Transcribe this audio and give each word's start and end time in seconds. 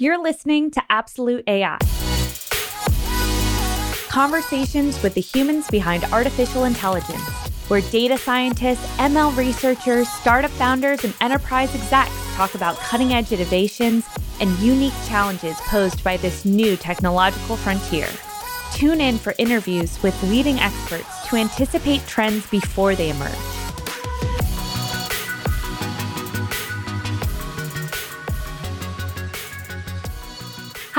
You're 0.00 0.22
listening 0.22 0.70
to 0.72 0.82
Absolute 0.88 1.42
AI 1.48 1.76
conversations 4.08 5.02
with 5.02 5.14
the 5.14 5.20
humans 5.20 5.68
behind 5.68 6.04
artificial 6.12 6.64
intelligence, 6.64 7.20
where 7.66 7.80
data 7.90 8.16
scientists, 8.16 8.86
ML 8.98 9.36
researchers, 9.36 10.08
startup 10.08 10.52
founders, 10.52 11.02
and 11.02 11.12
enterprise 11.20 11.74
execs 11.74 12.12
talk 12.34 12.54
about 12.54 12.76
cutting 12.78 13.12
edge 13.12 13.32
innovations 13.32 14.06
and 14.40 14.56
unique 14.60 14.94
challenges 15.06 15.56
posed 15.62 16.04
by 16.04 16.16
this 16.16 16.44
new 16.44 16.76
technological 16.76 17.56
frontier. 17.56 18.08
Tune 18.72 19.00
in 19.00 19.18
for 19.18 19.34
interviews 19.38 20.00
with 20.02 20.20
leading 20.30 20.60
experts 20.60 21.28
to 21.28 21.36
anticipate 21.36 22.06
trends 22.06 22.46
before 22.46 22.94
they 22.94 23.10
emerge. 23.10 23.57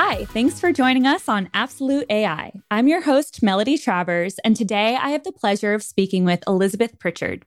Hi, 0.02 0.24
thanks 0.24 0.62
for 0.62 0.72
joining 0.72 1.06
us 1.06 1.28
on 1.28 1.50
Absolute 1.54 2.06
AI. 2.10 2.54
I'm 2.72 2.88
your 2.88 3.02
host, 3.02 3.44
Melody 3.44 3.78
Travers, 3.78 4.40
and 4.46 4.56
today 4.56 4.96
I 4.96 5.10
have 5.10 5.26
the 5.26 5.34
pleasure 5.34 5.74
of 5.74 5.84
speaking 5.84 6.24
with 6.24 6.42
Elizabeth 6.48 6.98
Pritchard. 7.00 7.46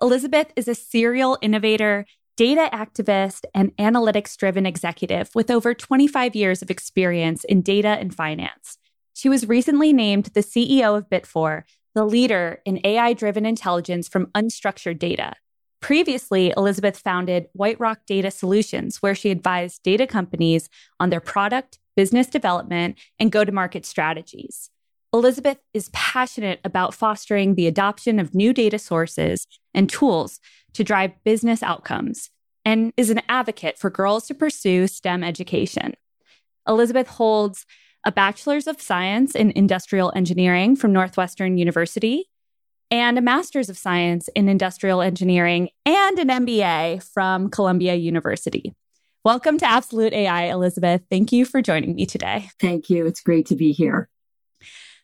Elizabeth 0.00 0.52
is 0.54 0.68
a 0.68 0.74
serial 0.76 1.36
innovator, 1.42 2.06
data 2.36 2.70
activist, 2.72 3.40
and 3.56 3.76
analytics 3.76 4.36
driven 4.36 4.66
executive 4.66 5.30
with 5.34 5.50
over 5.50 5.74
25 5.74 6.36
years 6.36 6.62
of 6.62 6.70
experience 6.70 7.42
in 7.42 7.60
data 7.60 7.88
and 7.88 8.14
finance. 8.14 8.78
She 9.12 9.28
was 9.28 9.48
recently 9.48 9.92
named 9.92 10.26
the 10.26 10.44
CEO 10.44 10.96
of 10.96 11.10
Bitvore, 11.10 11.64
the 11.96 12.04
leader 12.04 12.60
in 12.64 12.78
AI 12.84 13.14
driven 13.14 13.44
intelligence 13.44 14.06
from 14.06 14.26
unstructured 14.26 15.00
data. 15.00 15.32
Previously, 15.80 16.52
Elizabeth 16.56 16.98
founded 16.98 17.46
White 17.52 17.80
Rock 17.80 18.00
Data 18.06 18.30
Solutions, 18.30 19.02
where 19.02 19.14
she 19.14 19.30
advised 19.30 19.82
data 19.82 20.06
companies 20.06 20.68
on 20.98 21.10
their 21.10 21.20
product, 21.20 21.78
business 21.96 22.26
development, 22.26 22.98
and 23.18 23.32
go 23.32 23.44
to 23.44 23.52
market 23.52 23.86
strategies. 23.86 24.70
Elizabeth 25.12 25.58
is 25.74 25.88
passionate 25.92 26.60
about 26.64 26.94
fostering 26.94 27.54
the 27.54 27.66
adoption 27.66 28.20
of 28.20 28.34
new 28.34 28.52
data 28.52 28.78
sources 28.78 29.46
and 29.74 29.88
tools 29.88 30.38
to 30.74 30.84
drive 30.84 31.12
business 31.24 31.62
outcomes 31.62 32.30
and 32.64 32.92
is 32.96 33.10
an 33.10 33.22
advocate 33.28 33.78
for 33.78 33.90
girls 33.90 34.26
to 34.26 34.34
pursue 34.34 34.86
STEM 34.86 35.24
education. 35.24 35.94
Elizabeth 36.68 37.08
holds 37.08 37.66
a 38.04 38.12
Bachelor's 38.12 38.66
of 38.66 38.80
Science 38.80 39.34
in 39.34 39.50
Industrial 39.52 40.12
Engineering 40.14 40.76
from 40.76 40.92
Northwestern 40.92 41.58
University 41.58 42.28
and 42.90 43.18
a 43.18 43.22
Master's 43.22 43.68
of 43.68 43.78
Science 43.78 44.28
in 44.34 44.48
Industrial 44.48 45.00
Engineering 45.00 45.68
and 45.86 46.18
an 46.18 46.28
MBA 46.28 47.02
from 47.02 47.48
Columbia 47.48 47.94
University. 47.94 48.74
Welcome 49.24 49.58
to 49.58 49.66
Absolute 49.66 50.12
AI, 50.12 50.44
Elizabeth. 50.44 51.02
Thank 51.10 51.30
you 51.30 51.44
for 51.44 51.62
joining 51.62 51.94
me 51.94 52.06
today. 52.06 52.50
Thank 52.58 52.90
you. 52.90 53.06
It's 53.06 53.20
great 53.20 53.46
to 53.46 53.54
be 53.54 53.72
here. 53.72 54.08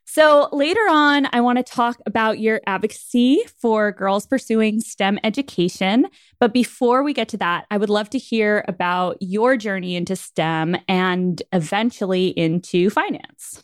So, 0.09 0.49
later 0.53 0.81
on, 0.89 1.29
I 1.33 1.41
want 1.43 1.59
to 1.59 1.63
talk 1.63 1.99
about 2.07 2.39
your 2.39 2.61
advocacy 2.67 3.43
for 3.61 3.93
girls 3.93 4.25
pursuing 4.25 4.81
STEM 4.81 5.19
education. 5.23 6.07
But 6.41 6.55
before 6.55 7.03
we 7.03 7.13
get 7.13 7.29
to 7.31 7.37
that, 7.39 7.67
I 7.71 7.77
would 7.77 7.91
love 7.91 8.09
to 8.11 8.19
hear 8.19 8.65
about 8.67 9.19
your 9.21 9.57
journey 9.57 9.95
into 9.95 10.17
STEM 10.17 10.77
and 10.89 11.43
eventually 11.53 12.29
into 12.29 12.89
finance. 12.89 13.63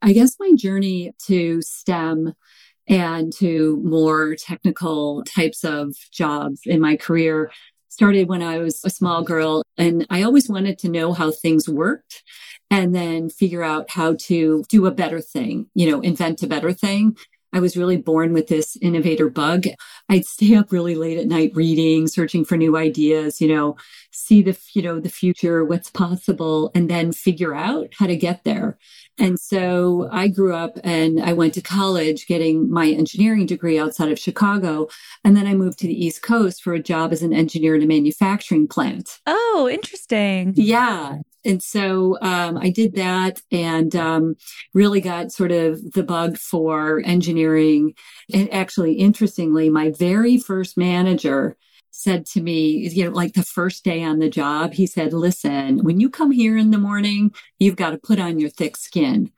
I 0.00 0.12
guess 0.12 0.36
my 0.40 0.52
journey 0.56 1.12
to 1.26 1.60
STEM 1.62 2.34
and 2.88 3.32
to 3.34 3.80
more 3.84 4.34
technical 4.36 5.22
types 5.24 5.64
of 5.64 5.94
jobs 6.10 6.60
in 6.64 6.80
my 6.80 6.96
career 6.96 7.50
started 7.88 8.26
when 8.28 8.42
I 8.42 8.58
was 8.58 8.80
a 8.84 8.90
small 8.90 9.22
girl 9.22 9.62
and 9.76 10.06
I 10.08 10.22
always 10.22 10.48
wanted 10.48 10.78
to 10.78 10.88
know 10.88 11.12
how 11.12 11.30
things 11.30 11.68
worked 11.68 12.22
and 12.70 12.94
then 12.94 13.28
figure 13.28 13.62
out 13.62 13.90
how 13.90 14.16
to 14.20 14.64
do 14.70 14.86
a 14.86 14.90
better 14.90 15.20
thing, 15.20 15.66
you 15.74 15.90
know, 15.90 16.00
invent 16.00 16.42
a 16.42 16.46
better 16.46 16.72
thing. 16.72 17.16
I 17.52 17.60
was 17.60 17.76
really 17.76 17.96
born 17.96 18.32
with 18.32 18.48
this 18.48 18.76
innovator 18.80 19.28
bug. 19.28 19.66
I'd 20.08 20.24
stay 20.24 20.54
up 20.54 20.72
really 20.72 20.94
late 20.94 21.18
at 21.18 21.26
night 21.26 21.52
reading, 21.54 22.06
searching 22.06 22.44
for 22.44 22.56
new 22.56 22.76
ideas, 22.76 23.40
you 23.40 23.48
know, 23.48 23.76
see 24.10 24.42
the, 24.42 24.58
you 24.74 24.82
know, 24.82 25.00
the 25.00 25.08
future, 25.08 25.64
what's 25.64 25.90
possible, 25.90 26.70
and 26.74 26.88
then 26.88 27.12
figure 27.12 27.54
out 27.54 27.92
how 27.98 28.06
to 28.06 28.16
get 28.16 28.44
there. 28.44 28.78
And 29.18 29.38
so 29.38 30.08
I 30.10 30.28
grew 30.28 30.54
up 30.54 30.78
and 30.82 31.20
I 31.20 31.32
went 31.32 31.54
to 31.54 31.60
college 31.60 32.26
getting 32.26 32.70
my 32.70 32.88
engineering 32.88 33.46
degree 33.46 33.78
outside 33.78 34.10
of 34.10 34.18
Chicago. 34.18 34.88
And 35.24 35.36
then 35.36 35.46
I 35.46 35.54
moved 35.54 35.78
to 35.80 35.86
the 35.86 36.04
East 36.04 36.22
Coast 36.22 36.62
for 36.62 36.72
a 36.72 36.82
job 36.82 37.12
as 37.12 37.22
an 37.22 37.32
engineer 37.32 37.76
in 37.76 37.82
a 37.82 37.86
manufacturing 37.86 38.66
plant. 38.66 39.20
Oh, 39.26 39.68
interesting. 39.70 40.54
Yeah. 40.56 41.18
And 41.44 41.62
so 41.62 42.18
um, 42.20 42.56
I 42.56 42.70
did 42.70 42.94
that 42.94 43.40
and 43.50 43.94
um, 43.96 44.36
really 44.74 45.00
got 45.00 45.32
sort 45.32 45.52
of 45.52 45.92
the 45.92 46.02
bug 46.02 46.38
for 46.38 47.02
engineering. 47.04 47.94
And 48.32 48.52
actually, 48.52 48.94
interestingly, 48.94 49.68
my 49.68 49.90
very 49.90 50.38
first 50.38 50.76
manager 50.76 51.56
said 51.90 52.24
to 52.24 52.40
me, 52.40 52.88
you 52.88 53.04
know, 53.04 53.10
like 53.10 53.34
the 53.34 53.42
first 53.42 53.84
day 53.84 54.02
on 54.02 54.18
the 54.18 54.30
job, 54.30 54.72
he 54.72 54.86
said, 54.86 55.12
listen, 55.12 55.84
when 55.84 56.00
you 56.00 56.08
come 56.08 56.30
here 56.30 56.56
in 56.56 56.70
the 56.70 56.78
morning, 56.78 57.32
you've 57.58 57.76
got 57.76 57.90
to 57.90 57.98
put 57.98 58.18
on 58.18 58.40
your 58.40 58.48
thick 58.48 58.76
skin. 58.76 59.30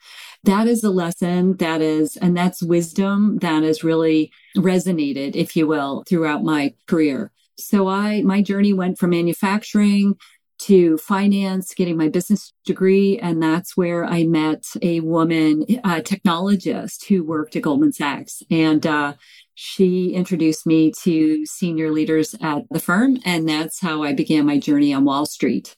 That 0.44 0.68
is 0.68 0.84
a 0.84 0.90
lesson 0.90 1.56
that 1.56 1.80
is, 1.80 2.16
and 2.16 2.36
that's 2.36 2.62
wisdom 2.62 3.38
that 3.38 3.64
has 3.64 3.82
really 3.82 4.30
resonated, 4.56 5.34
if 5.34 5.56
you 5.56 5.66
will, 5.66 6.04
throughout 6.06 6.44
my 6.44 6.74
career. 6.86 7.32
So 7.58 7.88
I, 7.88 8.22
my 8.22 8.42
journey 8.42 8.72
went 8.72 8.98
from 8.98 9.10
manufacturing 9.10 10.14
to 10.60 10.96
finance, 10.98 11.74
getting 11.74 11.96
my 11.96 12.08
business 12.08 12.52
degree. 12.64 13.18
And 13.18 13.42
that's 13.42 13.76
where 13.76 14.04
I 14.04 14.24
met 14.24 14.64
a 14.82 15.00
woman, 15.00 15.64
a 15.84 16.00
technologist 16.00 17.06
who 17.06 17.24
worked 17.24 17.56
at 17.56 17.62
Goldman 17.62 17.92
Sachs. 17.92 18.42
And, 18.50 18.86
uh, 18.86 19.14
she 19.56 20.14
introduced 20.14 20.66
me 20.66 20.92
to 21.02 21.46
senior 21.46 21.92
leaders 21.92 22.34
at 22.40 22.64
the 22.72 22.80
firm, 22.80 23.18
and 23.24 23.48
that's 23.48 23.80
how 23.80 24.02
I 24.02 24.12
began 24.12 24.46
my 24.46 24.58
journey 24.58 24.92
on 24.92 25.04
Wall 25.04 25.26
Street. 25.26 25.76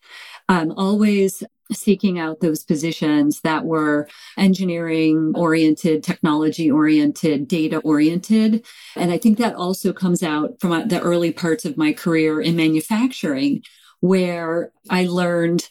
Always 0.49 1.43
seeking 1.73 2.19
out 2.19 2.41
those 2.41 2.65
positions 2.65 3.41
that 3.43 3.65
were 3.65 4.09
engineering 4.39 5.33
oriented, 5.35 6.03
technology 6.05 6.71
oriented, 6.71 7.49
data 7.49 7.79
oriented. 7.79 8.65
And 8.95 9.13
I 9.13 9.19
think 9.19 9.37
that 9.39 9.57
also 9.57 9.93
comes 9.93 10.23
out 10.23 10.55
from 10.61 10.89
the 10.89 11.01
early 11.01 11.33
parts 11.33 11.65
of 11.65 11.77
my 11.77 11.93
career 11.93 12.41
in 12.41 12.57
manufacturing, 12.57 13.63
where 14.07 14.73
I 14.89 15.07
learned 15.07 15.69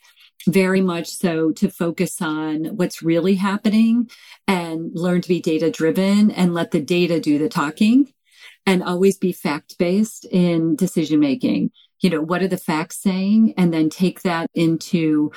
very 0.48 0.82
much 0.82 1.08
so 1.08 1.52
to 1.54 1.70
focus 1.70 2.22
on 2.22 2.66
what's 2.78 3.02
really 3.02 3.36
happening 3.36 4.10
and 4.48 4.92
learn 4.94 5.22
to 5.22 5.28
be 5.28 5.42
data 5.42 5.72
driven 5.72 6.32
and 6.32 6.54
let 6.54 6.72
the 6.72 6.82
data 6.82 7.20
do 7.20 7.38
the 7.40 7.50
talking 7.50 8.14
and 8.66 8.84
always 8.84 9.18
be 9.18 9.32
fact 9.32 9.78
based 9.78 10.26
in 10.32 10.76
decision 10.76 11.20
making. 11.20 11.72
You 12.02 12.10
know, 12.10 12.22
what 12.22 12.42
are 12.42 12.48
the 12.48 12.58
facts 12.58 13.02
saying? 13.02 13.54
And 13.58 13.74
then 13.74 13.90
take 13.90 14.22
that 14.22 14.50
into 14.54 15.32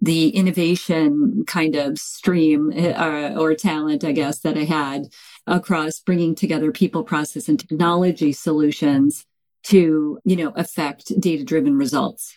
the 0.00 0.30
innovation 0.30 1.44
kind 1.46 1.76
of 1.76 1.98
stream 1.98 2.72
uh, 2.76 3.34
or 3.36 3.54
talent, 3.54 4.04
I 4.04 4.12
guess, 4.12 4.40
that 4.40 4.56
I 4.56 4.64
had 4.64 5.08
across 5.46 6.00
bringing 6.00 6.34
together 6.34 6.72
people, 6.72 7.04
process, 7.04 7.48
and 7.48 7.58
technology 7.58 8.32
solutions 8.32 9.24
to, 9.64 10.18
you 10.24 10.36
know, 10.36 10.52
affect 10.56 11.20
data 11.20 11.44
driven 11.44 11.76
results. 11.76 12.36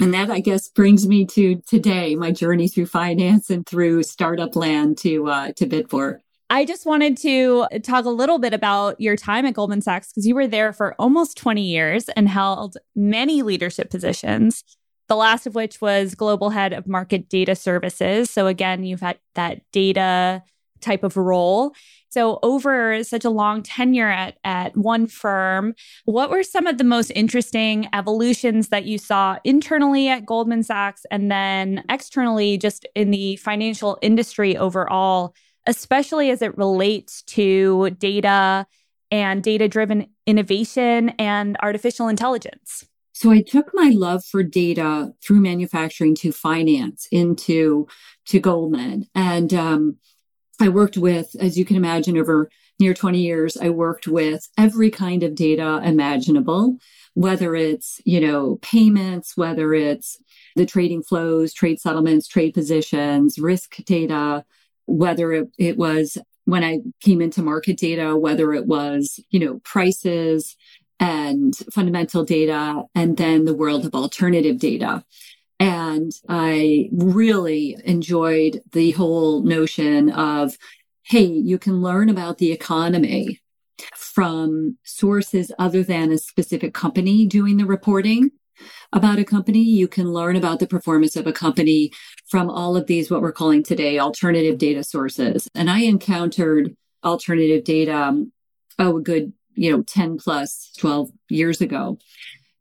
And 0.00 0.14
that, 0.14 0.30
I 0.30 0.40
guess, 0.40 0.68
brings 0.68 1.06
me 1.06 1.26
to 1.26 1.62
today, 1.66 2.14
my 2.16 2.30
journey 2.30 2.68
through 2.68 2.86
finance 2.86 3.50
and 3.50 3.66
through 3.66 4.02
startup 4.04 4.56
land 4.56 4.98
to 4.98 5.28
uh, 5.28 5.52
to 5.56 5.66
Bitvore. 5.66 6.18
I 6.50 6.66
just 6.66 6.84
wanted 6.84 7.16
to 7.18 7.66
talk 7.82 8.04
a 8.04 8.10
little 8.10 8.38
bit 8.38 8.52
about 8.52 9.00
your 9.00 9.16
time 9.16 9.46
at 9.46 9.54
Goldman 9.54 9.80
Sachs 9.80 10.08
because 10.08 10.26
you 10.26 10.34
were 10.34 10.46
there 10.46 10.74
for 10.74 10.94
almost 10.98 11.38
20 11.38 11.62
years 11.62 12.10
and 12.10 12.28
held 12.28 12.76
many 12.94 13.40
leadership 13.40 13.90
positions. 13.90 14.62
The 15.08 15.16
last 15.16 15.46
of 15.46 15.54
which 15.54 15.80
was 15.80 16.14
global 16.14 16.50
head 16.50 16.74
of 16.74 16.86
market 16.86 17.30
data 17.30 17.56
services. 17.56 18.28
So 18.28 18.48
again, 18.48 18.84
you've 18.84 19.00
had 19.00 19.18
that 19.34 19.62
data 19.72 20.42
type 20.82 21.04
of 21.04 21.16
role. 21.16 21.74
So, 22.12 22.38
over 22.42 23.02
such 23.04 23.24
a 23.24 23.30
long 23.30 23.62
tenure 23.62 24.10
at, 24.10 24.36
at 24.44 24.76
one 24.76 25.06
firm, 25.06 25.74
what 26.04 26.28
were 26.28 26.42
some 26.42 26.66
of 26.66 26.76
the 26.76 26.84
most 26.84 27.10
interesting 27.12 27.88
evolutions 27.94 28.68
that 28.68 28.84
you 28.84 28.98
saw 28.98 29.38
internally 29.44 30.10
at 30.10 30.26
Goldman 30.26 30.62
Sachs 30.62 31.06
and 31.10 31.30
then 31.30 31.82
externally, 31.88 32.58
just 32.58 32.86
in 32.94 33.12
the 33.12 33.36
financial 33.36 33.96
industry 34.02 34.58
overall, 34.58 35.34
especially 35.66 36.28
as 36.28 36.42
it 36.42 36.54
relates 36.58 37.22
to 37.22 37.88
data 37.98 38.66
and 39.10 39.42
data 39.42 39.66
driven 39.66 40.06
innovation 40.26 41.10
and 41.18 41.56
artificial 41.62 42.08
intelligence? 42.08 42.84
So 43.12 43.30
I 43.30 43.40
took 43.40 43.70
my 43.72 43.90
love 43.94 44.22
for 44.22 44.42
data 44.42 45.14
through 45.24 45.40
manufacturing 45.40 46.14
to 46.16 46.30
finance 46.30 47.08
into 47.10 47.86
to 48.26 48.38
Goldman, 48.38 49.06
and 49.14 49.54
um, 49.54 49.96
I 50.62 50.68
worked 50.68 50.96
with, 50.96 51.34
as 51.40 51.58
you 51.58 51.64
can 51.64 51.76
imagine, 51.76 52.16
over 52.16 52.48
near 52.78 52.94
20 52.94 53.18
years, 53.18 53.56
I 53.56 53.70
worked 53.70 54.06
with 54.06 54.48
every 54.56 54.92
kind 54.92 55.24
of 55.24 55.34
data 55.34 55.80
imaginable, 55.84 56.78
whether 57.14 57.56
it's, 57.56 58.00
you 58.04 58.20
know, 58.20 58.60
payments, 58.62 59.36
whether 59.36 59.74
it's 59.74 60.18
the 60.54 60.64
trading 60.64 61.02
flows, 61.02 61.52
trade 61.52 61.80
settlements, 61.80 62.28
trade 62.28 62.54
positions, 62.54 63.40
risk 63.40 63.74
data, 63.84 64.44
whether 64.86 65.32
it, 65.32 65.48
it 65.58 65.76
was 65.76 66.16
when 66.44 66.62
I 66.62 66.78
came 67.00 67.20
into 67.20 67.42
market 67.42 67.76
data, 67.76 68.16
whether 68.16 68.52
it 68.52 68.66
was, 68.66 69.18
you 69.30 69.40
know, 69.40 69.58
prices 69.64 70.56
and 71.00 71.56
fundamental 71.72 72.24
data, 72.24 72.84
and 72.94 73.16
then 73.16 73.46
the 73.46 73.54
world 73.54 73.84
of 73.84 73.96
alternative 73.96 74.60
data. 74.60 75.04
And 75.62 76.10
I 76.28 76.88
really 76.90 77.76
enjoyed 77.84 78.62
the 78.72 78.90
whole 78.90 79.44
notion 79.44 80.10
of, 80.10 80.58
hey, 81.04 81.22
you 81.22 81.56
can 81.56 81.80
learn 81.80 82.08
about 82.08 82.38
the 82.38 82.50
economy 82.50 83.40
from 83.94 84.76
sources 84.82 85.52
other 85.60 85.84
than 85.84 86.10
a 86.10 86.18
specific 86.18 86.74
company 86.74 87.26
doing 87.26 87.58
the 87.58 87.64
reporting 87.64 88.32
about 88.92 89.20
a 89.20 89.24
company. 89.24 89.62
You 89.62 89.86
can 89.86 90.12
learn 90.12 90.34
about 90.34 90.58
the 90.58 90.66
performance 90.66 91.14
of 91.14 91.28
a 91.28 91.32
company 91.32 91.92
from 92.26 92.50
all 92.50 92.76
of 92.76 92.88
these, 92.88 93.08
what 93.08 93.22
we're 93.22 93.30
calling 93.30 93.62
today 93.62 94.00
alternative 94.00 94.58
data 94.58 94.82
sources. 94.82 95.48
And 95.54 95.70
I 95.70 95.82
encountered 95.82 96.76
alternative 97.04 97.62
data, 97.62 97.96
um, 97.96 98.32
oh, 98.80 98.96
a 98.96 99.00
good, 99.00 99.32
you 99.54 99.70
know, 99.70 99.84
10 99.84 100.18
plus 100.18 100.72
12 100.76 101.12
years 101.28 101.60
ago 101.60 101.98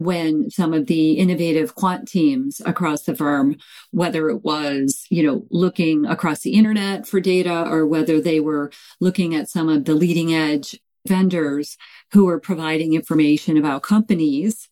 when 0.01 0.49
some 0.49 0.73
of 0.73 0.87
the 0.87 1.13
innovative 1.13 1.75
quant 1.75 2.07
teams 2.07 2.61
across 2.65 3.03
the 3.03 3.15
firm, 3.15 3.55
whether 3.91 4.29
it 4.29 4.43
was, 4.43 5.05
you 5.09 5.23
know, 5.23 5.45
looking 5.49 6.05
across 6.05 6.41
the 6.41 6.53
internet 6.53 7.07
for 7.07 7.19
data 7.19 7.63
or 7.67 7.85
whether 7.85 8.19
they 8.19 8.39
were 8.39 8.71
looking 8.99 9.35
at 9.35 9.49
some 9.49 9.69
of 9.69 9.85
the 9.85 9.93
leading 9.93 10.33
edge 10.33 10.79
vendors 11.07 11.77
who 12.13 12.25
were 12.25 12.39
providing 12.39 12.93
information 12.93 13.57
about 13.57 13.83
companies 13.83 14.69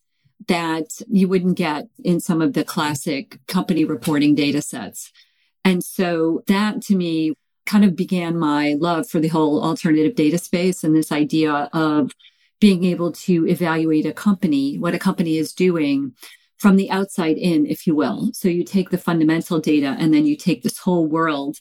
that 0.48 1.00
you 1.08 1.28
wouldn't 1.28 1.56
get 1.56 1.88
in 2.02 2.18
some 2.18 2.40
of 2.40 2.54
the 2.54 2.64
classic 2.64 3.38
company 3.46 3.84
reporting 3.84 4.34
data 4.34 4.62
sets. 4.62 5.12
And 5.64 5.84
so 5.84 6.42
that 6.46 6.82
to 6.82 6.96
me 6.96 7.34
kind 7.66 7.84
of 7.84 7.94
began 7.94 8.38
my 8.38 8.74
love 8.80 9.08
for 9.08 9.20
the 9.20 9.28
whole 9.28 9.62
alternative 9.62 10.14
data 10.14 10.38
space 10.38 10.82
and 10.82 10.96
this 10.96 11.12
idea 11.12 11.68
of 11.72 12.10
being 12.60 12.84
able 12.84 13.12
to 13.12 13.46
evaluate 13.46 14.06
a 14.06 14.12
company, 14.12 14.78
what 14.78 14.94
a 14.94 14.98
company 14.98 15.36
is 15.38 15.52
doing 15.52 16.14
from 16.58 16.76
the 16.76 16.90
outside 16.90 17.38
in, 17.38 17.66
if 17.66 17.86
you 17.86 17.94
will. 17.94 18.30
So 18.34 18.48
you 18.48 18.64
take 18.64 18.90
the 18.90 18.98
fundamental 18.98 19.60
data 19.60 19.96
and 19.98 20.12
then 20.12 20.26
you 20.26 20.36
take 20.36 20.62
this 20.62 20.78
whole 20.78 21.06
world 21.06 21.56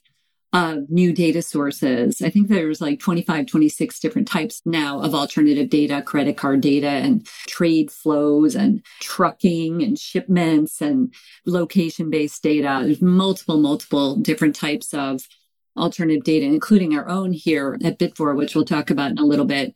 of 0.51 0.89
new 0.89 1.13
data 1.13 1.41
sources. 1.41 2.21
I 2.21 2.29
think 2.29 2.47
there's 2.47 2.81
like 2.81 2.99
25, 2.99 3.45
26 3.45 3.99
different 3.99 4.27
types 4.27 4.61
now 4.65 4.99
of 4.99 5.13
alternative 5.13 5.69
data, 5.69 6.01
credit 6.01 6.37
card 6.37 6.61
data 6.61 6.87
and 6.87 7.25
trade 7.47 7.91
flows 7.91 8.55
and 8.55 8.83
trucking 8.99 9.83
and 9.83 9.97
shipments 9.97 10.81
and 10.81 11.13
location 11.45 12.09
based 12.09 12.41
data. 12.41 12.81
There's 12.83 13.01
multiple, 13.01 13.57
multiple 13.57 14.15
different 14.15 14.55
types 14.55 14.93
of 14.93 15.21
alternative 15.77 16.23
data, 16.23 16.45
including 16.45 16.95
our 16.95 17.07
own 17.07 17.31
here 17.31 17.77
at 17.83 17.99
Bitvore, 17.99 18.35
which 18.35 18.55
we'll 18.55 18.65
talk 18.65 18.89
about 18.89 19.11
in 19.11 19.17
a 19.19 19.25
little 19.25 19.45
bit. 19.45 19.75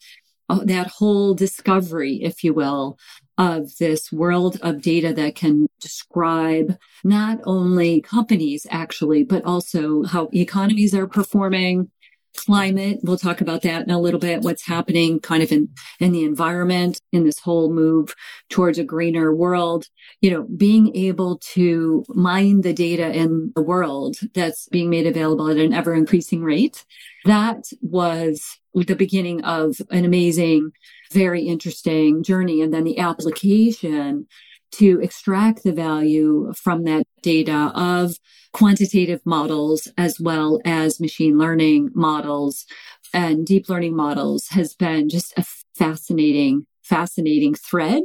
Oh, 0.50 0.64
that 0.66 0.88
whole 0.88 1.34
discovery, 1.34 2.22
if 2.22 2.44
you 2.44 2.54
will, 2.54 2.98
of 3.38 3.78
this 3.78 4.12
world 4.12 4.60
of 4.62 4.82
data 4.82 5.14
that 5.14 5.36
can 5.36 5.68
describe 5.80 6.78
not 7.04 7.40
only 7.46 8.02
companies 8.02 8.68
actually, 8.70 9.24
but 9.24 9.44
also 9.46 10.04
how 10.04 10.30
economies 10.34 10.94
are 10.94 11.08
performing, 11.08 11.90
climate. 12.36 13.00
We'll 13.04 13.18
talk 13.18 13.42
about 13.42 13.62
that 13.62 13.84
in 13.84 13.92
a 13.92 14.00
little 14.00 14.20
bit. 14.20 14.42
What's 14.42 14.66
happening 14.66 15.20
kind 15.20 15.44
of 15.44 15.52
in, 15.52 15.70
in 16.00 16.12
the 16.12 16.24
environment 16.24 17.00
in 17.12 17.24
this 17.24 17.40
whole 17.40 17.72
move 17.72 18.16
towards 18.50 18.78
a 18.78 18.84
greener 18.84 19.34
world. 19.34 19.88
You 20.22 20.32
know, 20.32 20.44
being 20.44 20.96
able 20.96 21.40
to 21.54 22.06
mine 22.10 22.62
the 22.62 22.74
data 22.74 23.12
in 23.12 23.52
the 23.56 23.62
world 23.62 24.18
that's 24.34 24.68
being 24.70 24.90
made 24.90 25.08
available 25.08 25.50
at 25.50 25.58
an 25.58 25.74
ever 25.74 25.94
increasing 25.94 26.44
rate. 26.44 26.86
That 27.26 27.66
was 27.82 28.60
the 28.74 28.96
beginning 28.96 29.44
of 29.44 29.78
an 29.92 30.04
amazing 30.04 30.72
very 31.12 31.44
interesting 31.44 32.24
journey. 32.24 32.62
And 32.62 32.74
then 32.74 32.84
the 32.84 33.00
application 33.00 34.28
to 34.78 35.00
extract 35.02 35.64
the 35.64 35.72
value 35.72 36.52
from 36.56 36.84
that 36.84 37.06
data 37.22 37.72
of 37.76 38.16
quantitative 38.54 39.22
models 39.26 39.88
as 39.98 40.20
well 40.20 40.60
as 40.66 41.00
machine 41.00 41.38
learning 41.38 41.90
models. 41.94 42.66
And 43.14 43.46
deep 43.46 43.70
learning 43.70 43.96
models 43.96 44.48
has 44.50 44.74
been 44.74 45.10
just 45.10 45.34
a 45.38 45.46
fascinating, 45.76 46.66
fascinating 46.82 47.54
thread 47.56 48.04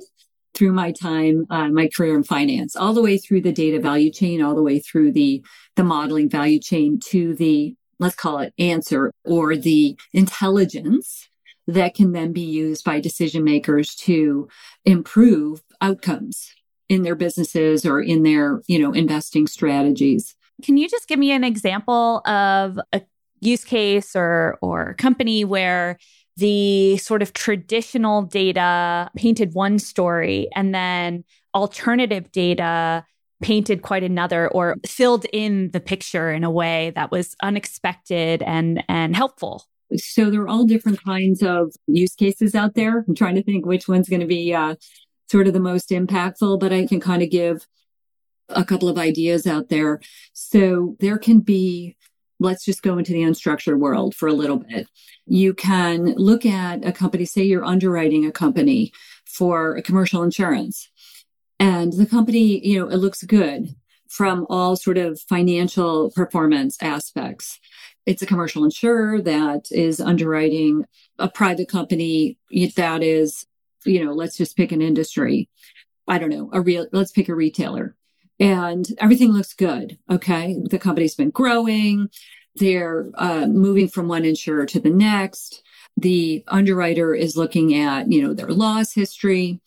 through 0.54 0.72
my 0.72 0.92
time, 0.92 1.46
uh, 1.50 1.68
my 1.68 1.88
career 1.94 2.16
in 2.16 2.22
finance, 2.22 2.74
all 2.74 2.92
the 2.92 3.02
way 3.02 3.16
through 3.16 3.40
the 3.42 3.52
data 3.52 3.80
value 3.80 4.10
chain, 4.10 4.42
all 4.42 4.54
the 4.54 4.62
way 4.62 4.78
through 4.78 5.12
the, 5.12 5.42
the 5.76 5.84
modeling 5.84 6.28
value 6.28 6.58
chain 6.58 6.98
to 6.98 7.34
the, 7.34 7.74
let's 7.98 8.16
call 8.16 8.38
it 8.38 8.52
answer 8.58 9.12
or 9.24 9.56
the 9.56 9.96
intelligence 10.12 11.28
that 11.66 11.94
can 11.94 12.12
then 12.12 12.32
be 12.32 12.40
used 12.40 12.82
by 12.84 12.98
decision 12.98 13.44
makers 13.44 13.94
to 13.94 14.48
improve 14.84 15.62
outcomes 15.80 16.50
in 16.88 17.02
their 17.02 17.14
businesses 17.14 17.84
or 17.84 18.00
in 18.00 18.22
their, 18.22 18.62
you 18.66 18.78
know, 18.78 18.92
investing 18.92 19.46
strategies. 19.46 20.34
Can 20.64 20.76
you 20.76 20.88
just 20.88 21.08
give 21.08 21.18
me 21.18 21.30
an 21.32 21.44
example 21.44 22.18
of 22.26 22.78
a 22.92 23.02
use 23.40 23.64
case 23.64 24.16
or 24.16 24.58
or 24.60 24.94
company 24.94 25.44
where 25.44 25.98
the 26.36 26.96
sort 26.98 27.22
of 27.22 27.32
traditional 27.32 28.22
data 28.22 29.10
painted 29.16 29.54
one 29.54 29.78
story 29.78 30.48
and 30.54 30.74
then 30.74 31.24
alternative 31.54 32.30
data 32.32 33.04
painted 33.40 33.82
quite 33.82 34.02
another 34.02 34.48
or 34.48 34.76
filled 34.86 35.24
in 35.32 35.70
the 35.70 35.80
picture 35.80 36.32
in 36.32 36.42
a 36.42 36.50
way 36.50 36.92
that 36.96 37.12
was 37.12 37.36
unexpected 37.42 38.42
and 38.42 38.82
and 38.88 39.14
helpful 39.14 39.64
so 39.96 40.30
there 40.30 40.42
are 40.42 40.48
all 40.48 40.64
different 40.64 41.02
kinds 41.02 41.42
of 41.42 41.72
use 41.86 42.14
cases 42.14 42.54
out 42.54 42.74
there. 42.74 43.04
I'm 43.06 43.14
trying 43.14 43.36
to 43.36 43.42
think 43.42 43.64
which 43.64 43.88
one's 43.88 44.08
going 44.08 44.20
to 44.20 44.26
be 44.26 44.52
uh, 44.52 44.74
sort 45.30 45.46
of 45.46 45.52
the 45.52 45.60
most 45.60 45.90
impactful, 45.90 46.60
but 46.60 46.72
I 46.72 46.86
can 46.86 47.00
kind 47.00 47.22
of 47.22 47.30
give 47.30 47.66
a 48.48 48.64
couple 48.64 48.88
of 48.88 48.98
ideas 48.98 49.46
out 49.46 49.68
there. 49.68 50.00
So 50.32 50.96
there 51.00 51.18
can 51.18 51.40
be, 51.40 51.96
let's 52.40 52.64
just 52.64 52.82
go 52.82 52.96
into 52.98 53.12
the 53.12 53.22
unstructured 53.22 53.78
world 53.78 54.14
for 54.14 54.28
a 54.28 54.32
little 54.32 54.56
bit. 54.56 54.88
You 55.26 55.52
can 55.52 56.14
look 56.14 56.46
at 56.46 56.84
a 56.84 56.92
company, 56.92 57.26
say 57.26 57.42
you're 57.42 57.64
underwriting 57.64 58.24
a 58.24 58.32
company 58.32 58.92
for 59.26 59.76
a 59.76 59.82
commercial 59.82 60.22
insurance 60.22 60.88
and 61.60 61.92
the 61.92 62.06
company, 62.06 62.66
you 62.66 62.78
know, 62.78 62.88
it 62.88 62.96
looks 62.96 63.22
good 63.24 63.74
from 64.08 64.46
all 64.48 64.76
sort 64.76 64.96
of 64.96 65.20
financial 65.20 66.10
performance 66.12 66.78
aspects. 66.80 67.58
It's 68.06 68.22
a 68.22 68.26
commercial 68.26 68.64
insurer 68.64 69.20
that 69.22 69.66
is 69.70 70.00
underwriting 70.00 70.86
a 71.18 71.28
private 71.28 71.68
company 71.68 72.38
that 72.76 73.02
is, 73.02 73.44
you 73.84 74.04
know, 74.04 74.12
let's 74.12 74.36
just 74.36 74.56
pick 74.56 74.72
an 74.72 74.82
industry. 74.82 75.48
I 76.06 76.18
don't 76.18 76.30
know, 76.30 76.50
a 76.52 76.60
real, 76.60 76.86
let's 76.92 77.12
pick 77.12 77.28
a 77.28 77.34
retailer 77.34 77.94
and 78.40 78.86
everything 78.98 79.32
looks 79.32 79.52
good. 79.54 79.98
Okay. 80.10 80.56
The 80.70 80.78
company's 80.78 81.14
been 81.14 81.30
growing. 81.30 82.08
They're 82.56 83.10
uh, 83.14 83.46
moving 83.46 83.88
from 83.88 84.08
one 84.08 84.24
insurer 84.24 84.66
to 84.66 84.80
the 84.80 84.90
next. 84.90 85.62
The 85.96 86.44
underwriter 86.48 87.14
is 87.14 87.36
looking 87.36 87.74
at, 87.74 88.10
you 88.10 88.22
know, 88.22 88.34
their 88.34 88.48
loss 88.48 88.94
history 88.94 89.60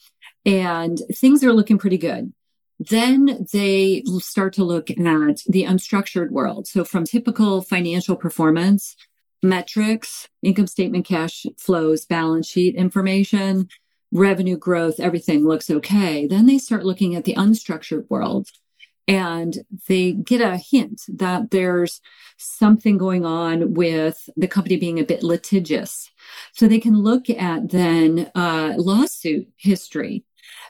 and 0.46 1.00
things 1.14 1.44
are 1.44 1.54
looking 1.54 1.78
pretty 1.78 1.98
good. 1.98 2.34
Then 2.80 3.46
they 3.54 4.04
start 4.20 4.54
to 4.54 4.64
look 4.64 4.90
at 4.90 4.98
the 4.98 5.66
unstructured 5.66 6.32
world. 6.32 6.68
So 6.68 6.84
from 6.84 7.06
typical 7.06 7.62
financial 7.62 8.16
performance 8.16 8.96
metrics, 9.44 10.28
income 10.42 10.68
statement, 10.68 11.06
cash 11.06 11.46
flows, 11.58 12.06
balance 12.06 12.48
sheet 12.48 12.76
information, 12.76 13.70
revenue 14.12 14.58
growth, 14.58 15.00
everything 15.00 15.48
looks 15.48 15.70
okay. 15.70 16.28
Then 16.28 16.46
they 16.46 16.58
start 16.58 16.86
looking 16.86 17.16
at 17.16 17.24
the 17.24 17.36
unstructured 17.36 18.10
world 18.10 18.50
and 19.08 19.58
they 19.88 20.12
get 20.14 20.42
a 20.42 20.58
hint 20.58 21.02
that 21.08 21.52
there's 21.52 22.02
something 22.38 22.98
going 22.98 23.26
on 23.26 23.74
with 23.74 24.30
the 24.36 24.48
company 24.48 24.78
being 24.78 25.00
a 25.00 25.06
bit 25.06 25.24
litigious. 25.24 26.12
So 26.54 26.68
they 26.68 26.80
can 26.80 27.02
look 27.02 27.30
at 27.30 27.70
then 27.70 28.32
uh, 28.36 28.74
lawsuit 28.78 29.50
history 29.58 30.24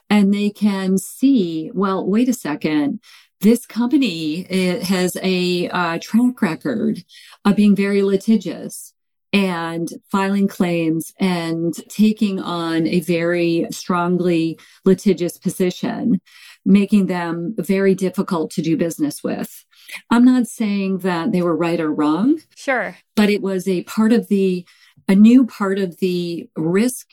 and 0.10 0.34
they 0.34 0.50
can 0.50 0.98
see, 0.98 1.72
well, 1.74 2.06
wait 2.06 2.30
a 2.30 2.34
second. 2.34 3.00
This 3.42 3.66
company 3.66 4.44
has 4.84 5.18
a 5.22 5.68
uh, 5.70 6.00
track 6.00 6.42
record 6.42 7.04
of 7.44 7.56
being 7.56 7.76
very 7.76 8.04
litigious 8.04 8.94
and 9.34 9.90
filing 10.10 10.48
claims 10.48 11.14
and 11.20 11.74
taking 11.90 12.40
on 12.40 12.86
a 12.88 13.00
very 13.00 13.68
strongly 13.72 14.60
litigious 14.84 15.38
position, 15.38 16.20
making 16.66 17.08
them 17.08 17.56
very 17.58 17.96
difficult 17.96 18.52
to 18.52 18.62
do 18.62 18.76
business 18.76 19.24
with. 19.24 19.66
I'm 20.10 20.26
not 20.26 20.48
saying 20.48 21.00
that 21.00 21.32
they 21.32 21.42
were 21.42 21.56
right 21.56 21.80
or 21.80 21.92
wrong. 21.92 22.40
Sure. 22.56 22.98
But 23.16 23.30
it 23.30 23.42
was 23.42 23.68
a 23.68 23.84
part 23.84 24.12
of 24.14 24.28
the 24.28 24.66
a 25.08 25.16
new 25.16 25.46
part 25.46 25.80
of 25.80 25.98
the 26.00 26.48
risk 26.56 27.08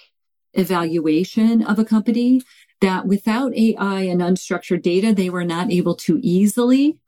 evaluation 0.53 1.63
of 1.63 1.79
a 1.79 1.85
company 1.85 2.43
that 2.81 3.07
without 3.07 3.57
AI 3.57 4.03
and 4.03 4.21
unstructured 4.21 4.83
data, 4.83 5.13
they 5.13 5.31
were 5.31 5.45
not 5.45 5.73
able 5.73 5.97
to 5.97 6.21
easily 6.23 6.99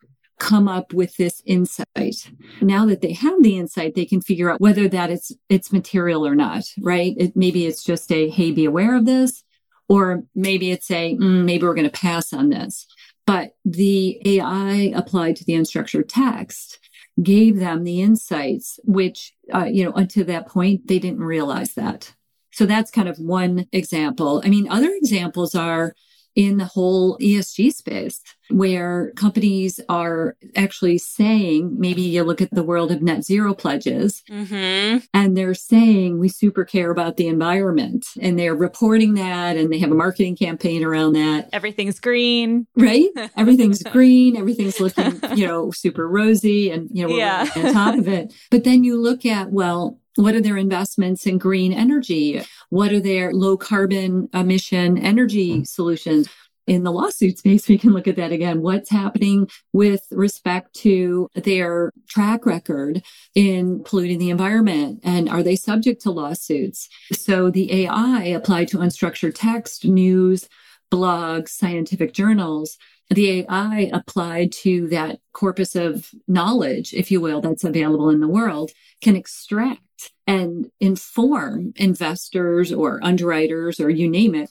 come 0.41 0.67
up 0.67 0.93
with 0.93 1.17
this 1.17 1.41
insight. 1.45 2.33
Now 2.61 2.87
that 2.87 3.03
they 3.03 3.13
have 3.13 3.43
the 3.43 3.59
insight, 3.59 3.95
they 3.95 4.07
can 4.07 4.21
figure 4.21 4.51
out 4.51 4.61
whether 4.61 4.89
that 4.89 5.11
it's 5.11 5.31
it's 5.49 5.73
material 5.73 6.27
or 6.27 6.35
not, 6.35 6.65
right? 6.81 7.15
It, 7.17 7.37
maybe 7.37 7.67
it's 7.67 7.85
just 7.85 8.11
a 8.11 8.29
hey, 8.29 8.51
be 8.51 8.65
aware 8.65 8.97
of 8.97 9.07
this, 9.07 9.45
or 9.89 10.25
maybe 10.35 10.73
it's 10.73 10.91
a 10.91 11.15
mm, 11.15 11.45
maybe 11.45 11.65
we're 11.65 11.75
going 11.75 11.89
to 11.89 12.01
pass 12.01 12.33
on 12.33 12.49
this. 12.49 12.87
But 13.27 13.53
the 13.65 14.21
AI 14.25 14.93
applied 14.97 15.37
to 15.37 15.45
the 15.45 15.53
unstructured 15.53 16.07
text 16.09 16.81
gave 17.23 17.59
them 17.59 17.85
the 17.85 18.01
insights, 18.01 18.81
which 18.85 19.35
uh, 19.55 19.67
you 19.67 19.85
know, 19.85 19.93
until 19.93 20.25
that 20.25 20.49
point 20.49 20.89
they 20.89 20.99
didn't 20.99 21.21
realize 21.21 21.75
that. 21.75 22.15
So 22.53 22.67
that's 22.67 22.91
kind 22.91 23.09
of 23.09 23.19
one 23.19 23.67
example. 23.73 24.43
I 24.45 24.49
mean, 24.49 24.69
other 24.69 24.91
examples 24.91 25.55
are 25.55 25.95
in 26.35 26.59
the 26.59 26.65
whole 26.65 27.19
ESG 27.19 27.73
space 27.73 28.21
where 28.51 29.13
companies 29.17 29.81
are 29.89 30.37
actually 30.57 30.99
saying, 30.99 31.79
maybe 31.79 32.03
you 32.03 32.23
look 32.25 32.41
at 32.41 32.51
the 32.51 32.63
world 32.63 32.91
of 32.91 33.03
net 33.03 33.25
zero 33.25 33.55
pledges 33.55 34.23
mm-hmm. 34.29 34.99
and 35.15 35.37
they're 35.37 35.55
saying 35.55 36.19
we 36.19 36.29
super 36.29 36.65
care 36.65 36.91
about 36.91 37.17
the 37.17 37.29
environment 37.29 38.05
and 38.21 38.39
they're 38.39 38.55
reporting 38.55 39.15
that 39.15 39.57
and 39.57 39.73
they 39.73 39.79
have 39.79 39.91
a 39.91 39.95
marketing 39.95 40.37
campaign 40.37 40.85
around 40.85 41.13
that. 41.13 41.49
Everything's 41.53 42.01
green. 42.01 42.67
Right? 42.77 43.09
Everything's 43.37 43.83
green. 43.83 44.37
Everything's 44.37 44.81
looking, 44.81 45.21
you 45.37 45.47
know, 45.47 45.71
super 45.71 46.09
rosy 46.09 46.71
and, 46.71 46.89
you 46.93 47.03
know, 47.03 47.13
we're 47.13 47.19
yeah. 47.19 47.49
on 47.57 47.73
top 47.73 47.99
of 47.99 48.09
it. 48.09 48.33
But 48.51 48.65
then 48.65 48.85
you 48.85 49.01
look 49.01 49.25
at, 49.25 49.51
well, 49.51 49.99
what 50.17 50.35
are 50.35 50.41
their 50.41 50.57
investments 50.57 51.27
in 51.27 51.39
green 51.39 51.73
energy? 51.73 52.43
What 52.69 52.93
are 52.93 53.01
their 53.01 53.33
low 53.33 53.57
carbon 53.57 54.29
emission 54.35 54.99
energy 54.99 55.59
hmm. 55.59 55.63
solutions? 55.65 56.29
In 56.67 56.85
the 56.85 56.93
lawsuit 56.93 57.39
space, 57.39 57.67
we 57.69 57.79
can 57.79 57.93
look 57.93 58.07
at 58.07 58.17
that 58.17 58.31
again. 58.31 58.63
What's 58.63 58.91
happening 58.91 59.49
with 59.73 60.07
respect 60.11 60.73
to 60.77 61.29
their 61.35 61.91
track 62.09 62.47
record 62.47 63.03
in 63.35 63.83
polluting 63.83 64.19
the 64.19 64.31
environment? 64.31 65.01
And 65.03 65.29
are 65.29 65.43
they 65.43 65.57
subject 65.57 66.03
to 66.03 66.13
lawsuits? 66.13 66.89
So 67.13 67.51
the 67.51 67.87
AI 67.87 68.25
applied 68.25 68.69
to 68.69 68.79
unstructured 68.79 69.35
text, 69.35 69.85
news, 69.85 70.49
blogs, 70.93 71.49
scientific 71.49 72.13
journals 72.13 72.77
the 73.11 73.41
AI 73.41 73.91
applied 73.93 74.53
to 74.53 74.89
that 74.89 75.19
corpus 75.33 75.75
of 75.75 76.11
knowledge, 76.29 76.95
if 76.95 77.11
you 77.11 77.21
will, 77.21 77.41
that's 77.41 77.65
available 77.65 78.09
in 78.09 78.21
the 78.21 78.29
world 78.29 78.71
can 79.01 79.17
extract 79.17 80.13
and 80.27 80.71
inform 80.79 81.73
investors 81.77 82.73
or 82.73 83.01
underwriters 83.03 83.81
or 83.81 83.91
you 83.91 84.09
name 84.09 84.35
it 84.35 84.49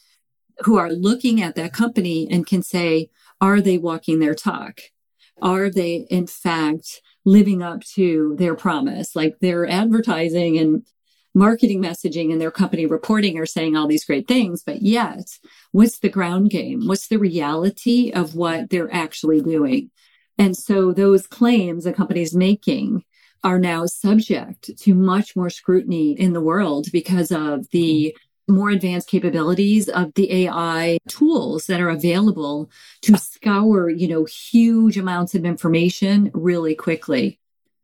who 0.59 0.77
are 0.77 0.91
looking 0.91 1.41
at 1.41 1.55
that 1.55 1.73
company 1.73 2.27
and 2.29 2.45
can 2.45 2.61
say, 2.61 3.09
are 3.39 3.61
they 3.61 3.77
walking 3.77 4.19
their 4.19 4.35
talk? 4.35 4.79
Are 5.41 5.69
they 5.69 6.07
in 6.09 6.27
fact 6.27 7.01
living 7.23 7.63
up 7.63 7.83
to 7.95 8.35
their 8.37 8.55
promise? 8.55 9.15
Like 9.15 9.39
their 9.39 9.65
advertising 9.65 10.57
and 10.57 10.85
marketing 11.33 11.81
messaging 11.81 12.31
and 12.31 12.41
their 12.41 12.51
company 12.51 12.85
reporting 12.85 13.37
are 13.37 13.45
saying 13.45 13.75
all 13.75 13.87
these 13.87 14.05
great 14.05 14.27
things, 14.27 14.63
but 14.63 14.81
yet 14.81 15.37
what's 15.71 15.99
the 15.99 16.09
ground 16.09 16.49
game? 16.49 16.87
What's 16.87 17.07
the 17.07 17.19
reality 17.19 18.11
of 18.11 18.35
what 18.35 18.69
they're 18.69 18.93
actually 18.93 19.41
doing? 19.41 19.91
And 20.37 20.55
so 20.55 20.91
those 20.91 21.27
claims 21.27 21.85
a 21.85 21.93
company's 21.93 22.33
making 22.33 23.03
are 23.43 23.59
now 23.59 23.85
subject 23.85 24.75
to 24.77 24.93
much 24.93 25.35
more 25.35 25.49
scrutiny 25.49 26.11
in 26.11 26.33
the 26.33 26.41
world 26.41 26.87
because 26.91 27.31
of 27.31 27.69
the 27.71 28.15
more 28.47 28.71
advanced 28.71 29.07
capabilities 29.07 29.87
of 29.87 30.13
the 30.15 30.45
AI 30.45 30.97
tools 31.07 31.67
that 31.67 31.79
are 31.79 31.89
available 31.89 32.69
to 33.01 33.15
scour, 33.15 33.89
you 33.89 34.07
know, 34.07 34.25
huge 34.25 34.97
amounts 34.97 35.35
of 35.35 35.45
information 35.45 36.31
really 36.33 36.73
quickly 36.73 37.39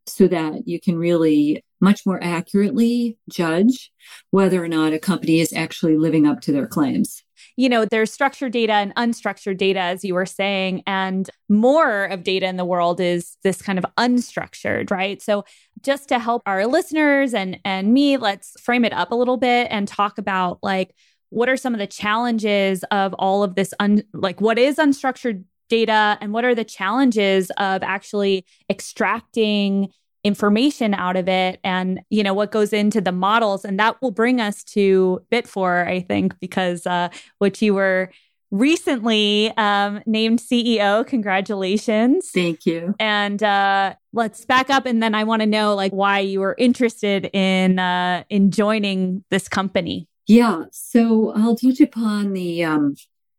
so 0.07 0.27
that 0.27 0.67
you 0.67 0.79
can 0.79 0.97
really 0.97 1.63
much 1.81 2.05
more 2.05 2.23
accurately 2.23 3.17
judge 3.29 3.91
whether 4.31 4.63
or 4.63 4.67
not 4.67 4.93
a 4.93 4.99
company 4.99 5.39
is 5.39 5.53
actually 5.53 5.97
living 5.97 6.25
up 6.25 6.41
to 6.41 6.51
their 6.51 6.67
claims 6.67 7.25
you 7.57 7.69
know, 7.69 7.85
there's 7.85 8.11
structured 8.11 8.51
data 8.51 8.73
and 8.73 8.93
unstructured 8.95 9.57
data, 9.57 9.79
as 9.79 10.03
you 10.03 10.13
were 10.13 10.25
saying, 10.25 10.83
and 10.85 11.29
more 11.47 12.05
of 12.05 12.23
data 12.23 12.47
in 12.47 12.57
the 12.57 12.65
world 12.65 12.99
is 12.99 13.37
this 13.43 13.61
kind 13.61 13.79
of 13.79 13.85
unstructured, 13.97 14.91
right? 14.91 15.21
So 15.21 15.45
just 15.81 16.09
to 16.09 16.19
help 16.19 16.43
our 16.45 16.65
listeners 16.67 17.33
and 17.33 17.59
and 17.63 17.93
me, 17.93 18.17
let's 18.17 18.59
frame 18.59 18.83
it 18.83 18.93
up 18.93 19.11
a 19.11 19.15
little 19.15 19.37
bit 19.37 19.67
and 19.71 19.87
talk 19.87 20.17
about 20.17 20.59
like 20.63 20.93
what 21.29 21.49
are 21.49 21.57
some 21.57 21.73
of 21.73 21.79
the 21.79 21.87
challenges 21.87 22.83
of 22.91 23.13
all 23.15 23.43
of 23.43 23.55
this 23.55 23.73
un 23.79 24.03
like 24.13 24.41
what 24.41 24.59
is 24.59 24.77
unstructured 24.77 25.43
data 25.69 26.17
and 26.21 26.33
what 26.33 26.45
are 26.45 26.55
the 26.55 26.63
challenges 26.63 27.49
of 27.57 27.83
actually 27.83 28.45
extracting 28.69 29.89
information 30.25 30.95
out 30.95 31.15
of 31.15 31.29
it 31.29 31.59
and 31.63 32.01
you 32.09 32.23
know 32.23 32.33
what 32.33 32.51
goes 32.51 32.73
into 32.73 32.99
the 32.99 33.11
models. 33.11 33.63
And 33.63 33.79
that 33.79 34.01
will 34.01 34.09
bring 34.09 34.41
us 34.41 34.63
to 34.65 35.21
Bitvore 35.31 35.87
i 35.87 36.01
think 36.01 36.37
because 36.39 36.85
uh 36.87 37.09
which 37.37 37.61
you 37.61 37.75
were 37.75 38.11
recently 38.49 39.51
um, 39.57 40.01
named 40.07 40.39
ceo 40.39 41.05
congratulations. 41.05 42.31
Thank 42.33 42.65
you. 42.65 42.95
And 42.99 43.41
uh 43.43 43.93
let's 44.13 44.45
back 44.45 44.71
up. 44.71 44.87
And 44.87 45.01
then 45.03 45.13
i 45.13 45.23
want 45.23 45.41
to 45.43 45.45
know 45.45 45.75
like 45.75 45.91
why 45.91 46.19
you 46.19 46.39
were 46.39 46.55
interested 46.57 47.29
in 47.31 47.77
uh 47.77 48.23
in 48.29 48.49
joining 48.49 49.23
this 49.29 49.47
company. 49.47 50.07
Yeah. 50.25 50.63
So 50.71 51.33
i'll 51.35 51.55
touch 51.55 51.81
upon 51.81 52.33
the 52.33 52.63
um 52.63 52.95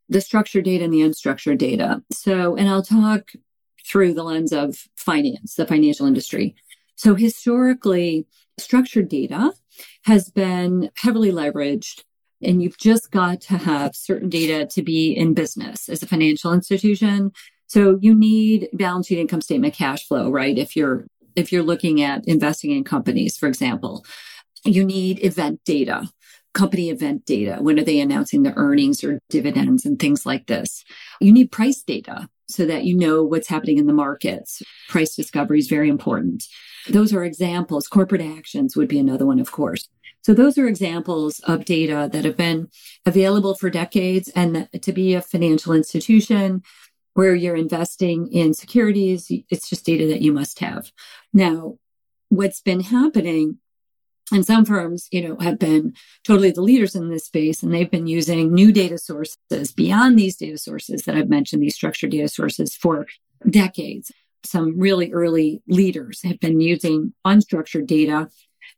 the 0.08 0.20
structured 0.20 0.64
data 0.64 0.84
and 0.84 0.92
the 0.92 1.00
unstructured 1.00 1.58
data 1.58 2.02
so 2.12 2.56
and 2.56 2.68
i'll 2.68 2.82
talk 2.82 3.32
through 3.84 4.12
the 4.12 4.22
lens 4.22 4.52
of 4.52 4.76
finance 4.96 5.54
the 5.54 5.66
financial 5.66 6.06
industry 6.06 6.54
so 6.96 7.14
historically, 7.14 8.26
structured 8.58 9.08
data 9.08 9.52
has 10.04 10.30
been 10.30 10.90
heavily 10.96 11.30
leveraged 11.30 12.02
and 12.42 12.62
you've 12.62 12.78
just 12.78 13.10
got 13.10 13.42
to 13.42 13.58
have 13.58 13.94
certain 13.94 14.28
data 14.28 14.66
to 14.66 14.82
be 14.82 15.12
in 15.12 15.34
business 15.34 15.88
as 15.88 16.02
a 16.02 16.06
financial 16.06 16.52
institution. 16.52 17.32
So 17.66 17.98
you 18.00 18.14
need 18.14 18.68
balance 18.72 19.06
sheet 19.06 19.18
income 19.18 19.42
statement 19.42 19.74
cash 19.74 20.06
flow, 20.06 20.30
right? 20.30 20.56
If 20.56 20.74
you're 20.74 21.06
if 21.34 21.52
you're 21.52 21.62
looking 21.62 22.00
at 22.00 22.26
investing 22.26 22.70
in 22.70 22.82
companies, 22.82 23.36
for 23.36 23.46
example, 23.46 24.06
you 24.64 24.84
need 24.84 25.22
event 25.22 25.60
data, 25.66 26.08
company 26.56 26.90
event 26.90 27.26
data. 27.26 27.58
When 27.60 27.78
are 27.78 27.84
they 27.84 28.00
announcing 28.00 28.42
their 28.42 28.54
earnings 28.56 29.04
or 29.04 29.20
dividends 29.28 29.84
and 29.84 29.98
things 29.98 30.24
like 30.24 30.46
this? 30.46 30.84
You 31.20 31.32
need 31.32 31.52
price 31.52 31.82
data 31.82 32.28
so 32.48 32.64
that 32.66 32.84
you 32.84 32.96
know 32.96 33.22
what's 33.22 33.48
happening 33.48 33.78
in 33.78 33.86
the 33.86 33.92
markets. 33.92 34.62
Price 34.88 35.14
discovery 35.14 35.58
is 35.58 35.68
very 35.68 35.88
important. 35.88 36.44
Those 36.88 37.12
are 37.12 37.24
examples. 37.24 37.88
Corporate 37.88 38.22
actions 38.22 38.76
would 38.76 38.88
be 38.88 38.98
another 38.98 39.26
one, 39.26 39.38
of 39.38 39.52
course. 39.52 39.88
So 40.22 40.34
those 40.34 40.56
are 40.58 40.66
examples 40.66 41.40
of 41.40 41.64
data 41.64 42.08
that 42.12 42.24
have 42.24 42.36
been 42.36 42.68
available 43.04 43.54
for 43.54 43.70
decades 43.70 44.28
and 44.34 44.68
to 44.80 44.92
be 44.92 45.14
a 45.14 45.22
financial 45.22 45.72
institution 45.72 46.62
where 47.14 47.34
you're 47.34 47.56
investing 47.56 48.28
in 48.32 48.54
securities, 48.54 49.30
it's 49.50 49.68
just 49.68 49.86
data 49.86 50.06
that 50.06 50.22
you 50.22 50.32
must 50.32 50.58
have. 50.60 50.90
Now, 51.32 51.78
what's 52.28 52.60
been 52.60 52.80
happening 52.80 53.58
and 54.32 54.44
some 54.44 54.64
firms, 54.64 55.08
you 55.12 55.26
know, 55.26 55.36
have 55.40 55.58
been 55.58 55.94
totally 56.24 56.50
the 56.50 56.62
leaders 56.62 56.94
in 56.94 57.10
this 57.10 57.26
space 57.26 57.62
and 57.62 57.72
they've 57.72 57.90
been 57.90 58.06
using 58.06 58.52
new 58.52 58.72
data 58.72 58.98
sources 58.98 59.72
beyond 59.72 60.18
these 60.18 60.36
data 60.36 60.58
sources 60.58 61.02
that 61.02 61.16
I've 61.16 61.28
mentioned, 61.28 61.62
these 61.62 61.74
structured 61.74 62.10
data 62.10 62.28
sources 62.28 62.74
for 62.74 63.06
decades 63.48 64.10
some 64.46 64.78
really 64.78 65.12
early 65.12 65.62
leaders 65.66 66.22
have 66.22 66.40
been 66.40 66.60
using 66.60 67.12
unstructured 67.26 67.86
data 67.86 68.28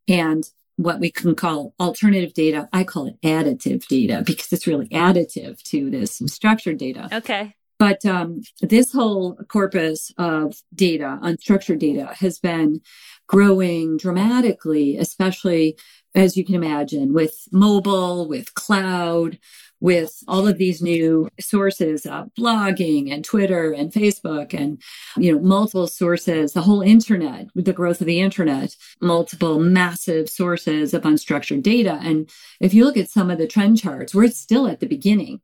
and 0.08 0.44
what 0.76 1.00
we 1.00 1.10
can 1.10 1.34
call 1.34 1.74
alternative 1.80 2.32
data. 2.34 2.68
I 2.72 2.84
call 2.84 3.06
it 3.06 3.20
additive 3.22 3.86
data 3.86 4.22
because 4.24 4.52
it's 4.52 4.66
really 4.66 4.88
additive 4.88 5.62
to 5.64 5.90
this 5.90 6.20
structured 6.26 6.78
data. 6.78 7.08
Okay. 7.12 7.54
But 7.78 8.04
um, 8.04 8.42
this 8.60 8.92
whole 8.92 9.36
corpus 9.48 10.12
of 10.18 10.56
data, 10.74 11.18
unstructured 11.22 11.78
data, 11.78 12.10
has 12.14 12.40
been 12.40 12.80
growing 13.28 13.96
dramatically, 13.96 14.96
especially 14.96 15.78
as 16.14 16.36
you 16.36 16.44
can 16.44 16.56
imagine 16.56 17.12
with 17.12 17.46
mobile, 17.52 18.26
with 18.26 18.54
cloud, 18.54 19.38
with 19.80 20.24
all 20.26 20.48
of 20.48 20.58
these 20.58 20.82
new 20.82 21.28
sources 21.38 22.04
of 22.04 22.30
blogging 22.36 23.12
and 23.12 23.24
Twitter 23.24 23.72
and 23.72 23.92
Facebook 23.92 24.52
and, 24.52 24.82
you 25.16 25.32
know, 25.32 25.38
multiple 25.40 25.86
sources, 25.86 26.52
the 26.52 26.62
whole 26.62 26.82
internet, 26.82 27.46
the 27.54 27.72
growth 27.72 28.00
of 28.00 28.08
the 28.08 28.20
internet, 28.20 28.74
multiple 29.00 29.60
massive 29.60 30.28
sources 30.28 30.94
of 30.94 31.02
unstructured 31.02 31.62
data. 31.62 32.00
And 32.02 32.28
if 32.60 32.74
you 32.74 32.84
look 32.84 32.96
at 32.96 33.10
some 33.10 33.30
of 33.30 33.38
the 33.38 33.46
trend 33.46 33.78
charts, 33.78 34.14
we're 34.14 34.28
still 34.28 34.66
at 34.66 34.80
the 34.80 34.86
beginning 34.86 35.40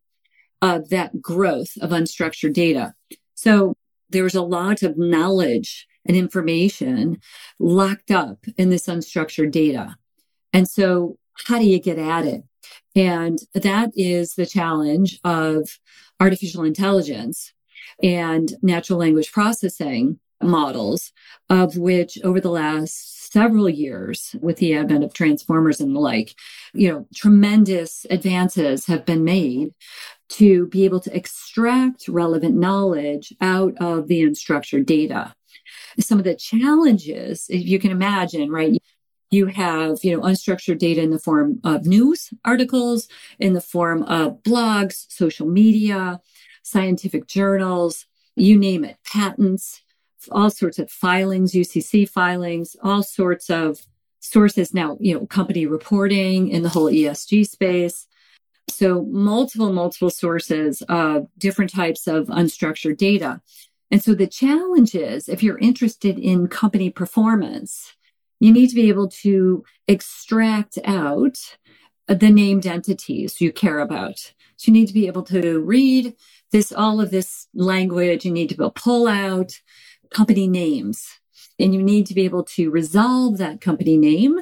of 0.60 0.88
that 0.88 1.20
growth 1.20 1.76
of 1.80 1.90
unstructured 1.90 2.54
data. 2.54 2.94
So 3.34 3.76
there's 4.10 4.34
a 4.34 4.42
lot 4.42 4.82
of 4.82 4.98
knowledge 4.98 5.86
and 6.06 6.16
information 6.16 7.18
locked 7.58 8.10
up 8.10 8.44
in 8.56 8.70
this 8.70 8.86
unstructured 8.86 9.50
data. 9.50 9.96
And 10.52 10.68
so 10.68 11.18
how 11.46 11.58
do 11.58 11.64
you 11.64 11.80
get 11.80 11.98
at 11.98 12.26
it? 12.26 12.44
And 12.94 13.40
that 13.54 13.90
is 13.96 14.34
the 14.34 14.46
challenge 14.46 15.18
of 15.24 15.78
artificial 16.20 16.62
intelligence 16.62 17.52
and 18.02 18.52
natural 18.62 18.98
language 18.98 19.32
processing 19.32 20.18
models 20.42 21.12
of 21.48 21.76
which 21.76 22.18
over 22.22 22.40
the 22.40 22.50
last 22.50 23.32
several 23.32 23.68
years 23.68 24.36
with 24.40 24.58
the 24.58 24.74
advent 24.74 25.02
of 25.02 25.12
transformers 25.12 25.80
and 25.80 25.94
the 25.94 26.00
like, 26.00 26.34
you 26.72 26.88
know, 26.88 27.06
tremendous 27.14 28.06
advances 28.10 28.86
have 28.86 29.04
been 29.04 29.24
made 29.24 29.70
to 30.28 30.66
be 30.68 30.84
able 30.84 31.00
to 31.00 31.14
extract 31.16 32.08
relevant 32.08 32.54
knowledge 32.54 33.34
out 33.40 33.74
of 33.80 34.06
the 34.06 34.22
unstructured 34.22 34.86
data. 34.86 35.34
Some 36.00 36.18
of 36.18 36.24
the 36.24 36.34
challenges, 36.34 37.46
if 37.48 37.64
you 37.66 37.78
can 37.78 37.90
imagine, 37.90 38.50
right? 38.50 38.82
You 39.30 39.46
have, 39.46 39.98
you 40.02 40.16
know, 40.16 40.22
unstructured 40.22 40.78
data 40.78 41.02
in 41.02 41.10
the 41.10 41.18
form 41.18 41.60
of 41.64 41.86
news 41.86 42.30
articles, 42.44 43.08
in 43.38 43.52
the 43.52 43.60
form 43.60 44.02
of 44.04 44.42
blogs, 44.42 45.06
social 45.08 45.46
media, 45.46 46.20
scientific 46.62 47.26
journals, 47.26 48.06
you 48.36 48.58
name 48.58 48.84
it, 48.84 48.96
patents, 49.04 49.82
all 50.30 50.50
sorts 50.50 50.78
of 50.78 50.90
filings, 50.90 51.52
UCC 51.52 52.08
filings, 52.08 52.76
all 52.82 53.02
sorts 53.02 53.50
of 53.50 53.86
sources 54.20 54.72
now, 54.72 54.96
you 55.00 55.14
know, 55.14 55.26
company 55.26 55.66
reporting 55.66 56.48
in 56.48 56.62
the 56.62 56.68
whole 56.68 56.90
ESG 56.90 57.46
space. 57.46 58.06
So 58.70 59.02
multiple, 59.04 59.72
multiple 59.72 60.10
sources 60.10 60.82
of 60.88 61.28
different 61.36 61.72
types 61.72 62.06
of 62.06 62.28
unstructured 62.28 62.96
data. 62.96 63.42
And 63.90 64.02
so 64.02 64.14
the 64.14 64.26
challenge 64.26 64.94
is 64.94 65.28
if 65.28 65.42
you're 65.42 65.58
interested 65.58 66.18
in 66.18 66.48
company 66.48 66.90
performance, 66.90 67.94
you 68.40 68.52
need 68.52 68.68
to 68.68 68.74
be 68.74 68.88
able 68.88 69.08
to 69.08 69.64
extract 69.86 70.78
out 70.84 71.38
the 72.06 72.30
named 72.30 72.66
entities 72.66 73.40
you 73.40 73.52
care 73.52 73.78
about. 73.78 74.18
So 74.56 74.70
you 74.70 74.72
need 74.72 74.88
to 74.88 74.94
be 74.94 75.06
able 75.06 75.22
to 75.24 75.60
read 75.60 76.14
this, 76.52 76.72
all 76.72 77.00
of 77.00 77.10
this 77.10 77.48
language. 77.54 78.24
You 78.24 78.32
need 78.32 78.48
to 78.50 78.56
be 78.56 78.62
able 78.62 78.72
to 78.72 78.82
pull 78.82 79.08
out 79.08 79.60
company 80.10 80.46
names 80.46 81.06
and 81.58 81.74
you 81.74 81.82
need 81.82 82.06
to 82.06 82.14
be 82.14 82.24
able 82.24 82.44
to 82.44 82.70
resolve 82.70 83.38
that 83.38 83.60
company 83.60 83.96
name 83.96 84.40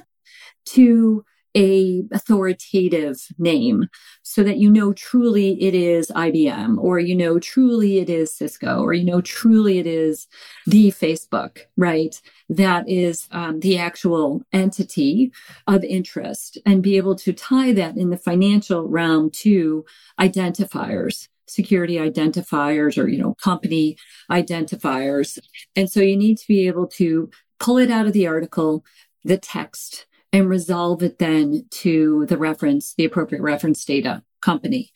to 0.65 1.25
a 1.57 2.03
authoritative 2.13 3.27
name 3.39 3.89
so 4.23 4.43
that 4.43 4.57
you 4.57 4.71
know 4.71 4.93
truly 4.93 5.63
it 5.63 5.75
is 5.75 6.11
IBM 6.15 6.79
or 6.79 6.99
you 6.99 7.15
know 7.15 7.39
truly 7.39 7.99
it 7.99 8.09
is 8.09 8.35
Cisco 8.35 8.81
or 8.81 8.93
you 8.95 9.05
know 9.05 9.21
truly 9.21 9.79
it 9.79 9.87
is 9.87 10.27
the 10.67 10.89
Facebook, 10.93 11.61
right? 11.77 12.21
That 12.49 12.89
is 12.89 13.29
um, 13.31 13.61
the 13.61 13.79
actual 13.79 14.43
entity 14.53 15.33
of 15.67 15.85
interest 15.85 16.59
and 16.65 16.83
be 16.83 16.97
able 16.97 17.17
to 17.17 17.33
tie 17.33 17.73
that 17.73 17.97
in 17.97 18.11
the 18.11 18.17
financial 18.17 18.89
realm 18.89 19.31
to 19.31 19.85
identifiers 20.21 21.29
security 21.47 21.97
identifiers 21.97 22.97
or, 22.97 23.09
you 23.09 23.19
know, 23.19 23.35
company 23.35 23.97
identifiers. 24.31 25.39
And 25.77 25.91
so 25.91 26.01
you 26.01 26.17
need 26.17 26.39
to 26.39 26.49
be 26.49 26.67
able 26.67 26.87
to 26.89 27.31
pull 27.61 27.79
it 27.79 27.91
out 27.91 28.07
of 28.07 28.13
the 28.13 28.27
article, 28.27 28.85
the 29.23 29.39
text, 29.39 30.07
and 30.33 30.49
resolve 30.49 31.03
it 31.03 31.19
then 31.19 31.67
to 31.71 32.27
the 32.27 32.39
reference, 32.39 32.95
the 32.95 33.05
appropriate 33.05 33.43
reference 33.43 33.85
data 33.85 34.23
company. 34.41 34.93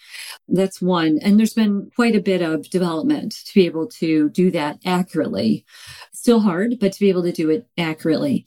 That's 0.49 0.83
one. 0.83 1.19
And 1.23 1.39
there's 1.39 1.55
been 1.55 1.91
quite 1.95 2.17
a 2.17 2.21
bit 2.21 2.43
of 2.43 2.69
development 2.71 3.33
to 3.47 3.55
be 3.55 3.67
able 3.67 3.87
to 3.89 4.29
do 4.31 4.51
that 4.51 4.79
accurately. 4.85 5.65
Still 6.13 6.41
hard, 6.41 6.79
but 6.81 6.93
to 6.93 7.01
be 7.01 7.09
able 7.09 7.23
to 7.23 7.33
do 7.33 7.51
it 7.51 7.67
accurately. 7.79 8.47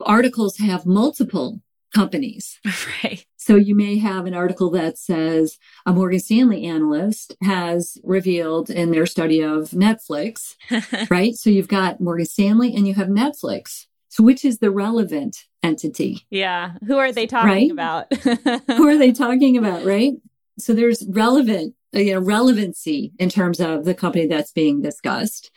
Articles 0.00 0.58
have 0.58 0.86
multiple 0.86 1.60
companies. 1.94 2.58
Right. 3.04 3.24
So 3.36 3.56
you 3.56 3.74
may 3.74 3.98
have 3.98 4.26
an 4.26 4.34
article 4.34 4.70
that 4.70 4.96
says 4.96 5.58
a 5.84 5.92
Morgan 5.92 6.20
Stanley 6.20 6.64
analyst 6.64 7.34
has 7.42 7.98
revealed 8.04 8.70
in 8.70 8.92
their 8.92 9.06
study 9.06 9.40
of 9.40 9.70
Netflix, 9.70 10.54
right? 11.10 11.34
So 11.34 11.50
you've 11.50 11.66
got 11.66 12.00
Morgan 12.00 12.26
Stanley 12.26 12.76
and 12.76 12.86
you 12.86 12.94
have 12.94 13.08
Netflix. 13.08 13.86
So 14.12 14.22
which 14.22 14.44
is 14.44 14.58
the 14.58 14.70
relevant 14.70 15.46
entity? 15.62 16.26
Yeah. 16.28 16.72
Who 16.86 16.98
are 16.98 17.12
they 17.12 17.26
talking 17.26 17.48
right? 17.48 17.70
about? 17.70 18.12
Who 18.76 18.86
are 18.86 18.98
they 18.98 19.10
talking 19.10 19.56
about, 19.56 19.86
right? 19.86 20.12
So 20.58 20.74
there's 20.74 21.02
relevant, 21.08 21.74
uh, 21.96 22.00
you 22.00 22.12
know, 22.12 22.20
relevancy 22.20 23.14
in 23.18 23.30
terms 23.30 23.58
of 23.58 23.86
the 23.86 23.94
company 23.94 24.26
that's 24.26 24.52
being 24.52 24.82
discussed. 24.82 25.50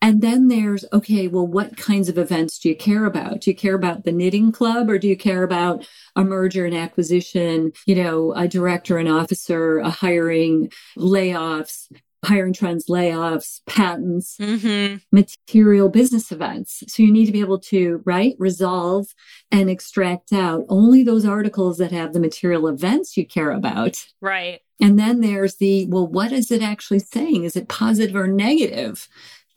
And 0.00 0.22
then 0.22 0.48
there's, 0.48 0.86
okay, 0.90 1.28
well, 1.28 1.46
what 1.46 1.76
kinds 1.76 2.08
of 2.08 2.16
events 2.16 2.58
do 2.58 2.70
you 2.70 2.76
care 2.76 3.04
about? 3.04 3.42
Do 3.42 3.50
you 3.50 3.56
care 3.56 3.74
about 3.74 4.04
the 4.04 4.12
knitting 4.12 4.52
club 4.52 4.88
or 4.88 4.98
do 4.98 5.06
you 5.06 5.16
care 5.16 5.42
about 5.42 5.86
a 6.16 6.24
merger 6.24 6.64
and 6.64 6.74
acquisition, 6.74 7.72
you 7.84 7.94
know, 7.94 8.32
a 8.32 8.48
director 8.48 8.96
and 8.96 9.10
officer, 9.10 9.80
a 9.80 9.90
hiring, 9.90 10.72
layoffs, 10.96 11.92
hiring 12.24 12.52
trends, 12.52 12.86
layoffs, 12.88 13.60
patents, 13.66 14.36
mm-hmm. 14.38 14.96
material 15.12 15.88
business 15.88 16.32
events. 16.32 16.82
So 16.88 17.02
you 17.02 17.12
need 17.12 17.26
to 17.26 17.32
be 17.32 17.40
able 17.40 17.60
to, 17.60 18.02
right, 18.04 18.34
resolve 18.38 19.06
and 19.50 19.70
extract 19.70 20.32
out 20.32 20.64
only 20.68 21.02
those 21.04 21.24
articles 21.24 21.78
that 21.78 21.92
have 21.92 22.12
the 22.12 22.20
material 22.20 22.66
events 22.66 23.16
you 23.16 23.26
care 23.26 23.52
about. 23.52 23.96
Right. 24.20 24.60
And 24.80 24.98
then 24.98 25.20
there's 25.20 25.56
the, 25.56 25.86
well, 25.86 26.06
what 26.06 26.32
is 26.32 26.50
it 26.50 26.62
actually 26.62 27.00
saying? 27.00 27.44
Is 27.44 27.56
it 27.56 27.68
positive 27.68 28.16
or 28.16 28.28
negative? 28.28 29.08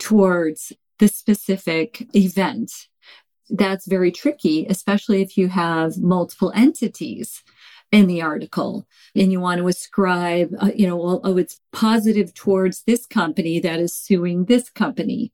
towards 0.01 0.73
the 0.97 1.07
specific 1.07 2.07
event. 2.15 2.71
That's 3.49 3.87
very 3.87 4.11
tricky, 4.11 4.65
especially 4.67 5.21
if 5.21 5.37
you 5.37 5.47
have 5.49 5.97
multiple 5.97 6.51
entities 6.55 7.43
in 7.91 8.07
the 8.07 8.21
article 8.21 8.87
and 9.15 9.31
you 9.31 9.39
want 9.39 9.59
to 9.59 9.67
ascribe, 9.67 10.53
uh, 10.59 10.71
you 10.73 10.87
know, 10.87 10.95
well, 10.95 11.21
oh, 11.23 11.37
it's 11.37 11.59
positive 11.73 12.33
towards 12.33 12.83
this 12.83 13.05
company 13.05 13.59
that 13.59 13.79
is 13.79 13.95
suing 13.95 14.45
this 14.45 14.69
company. 14.69 15.33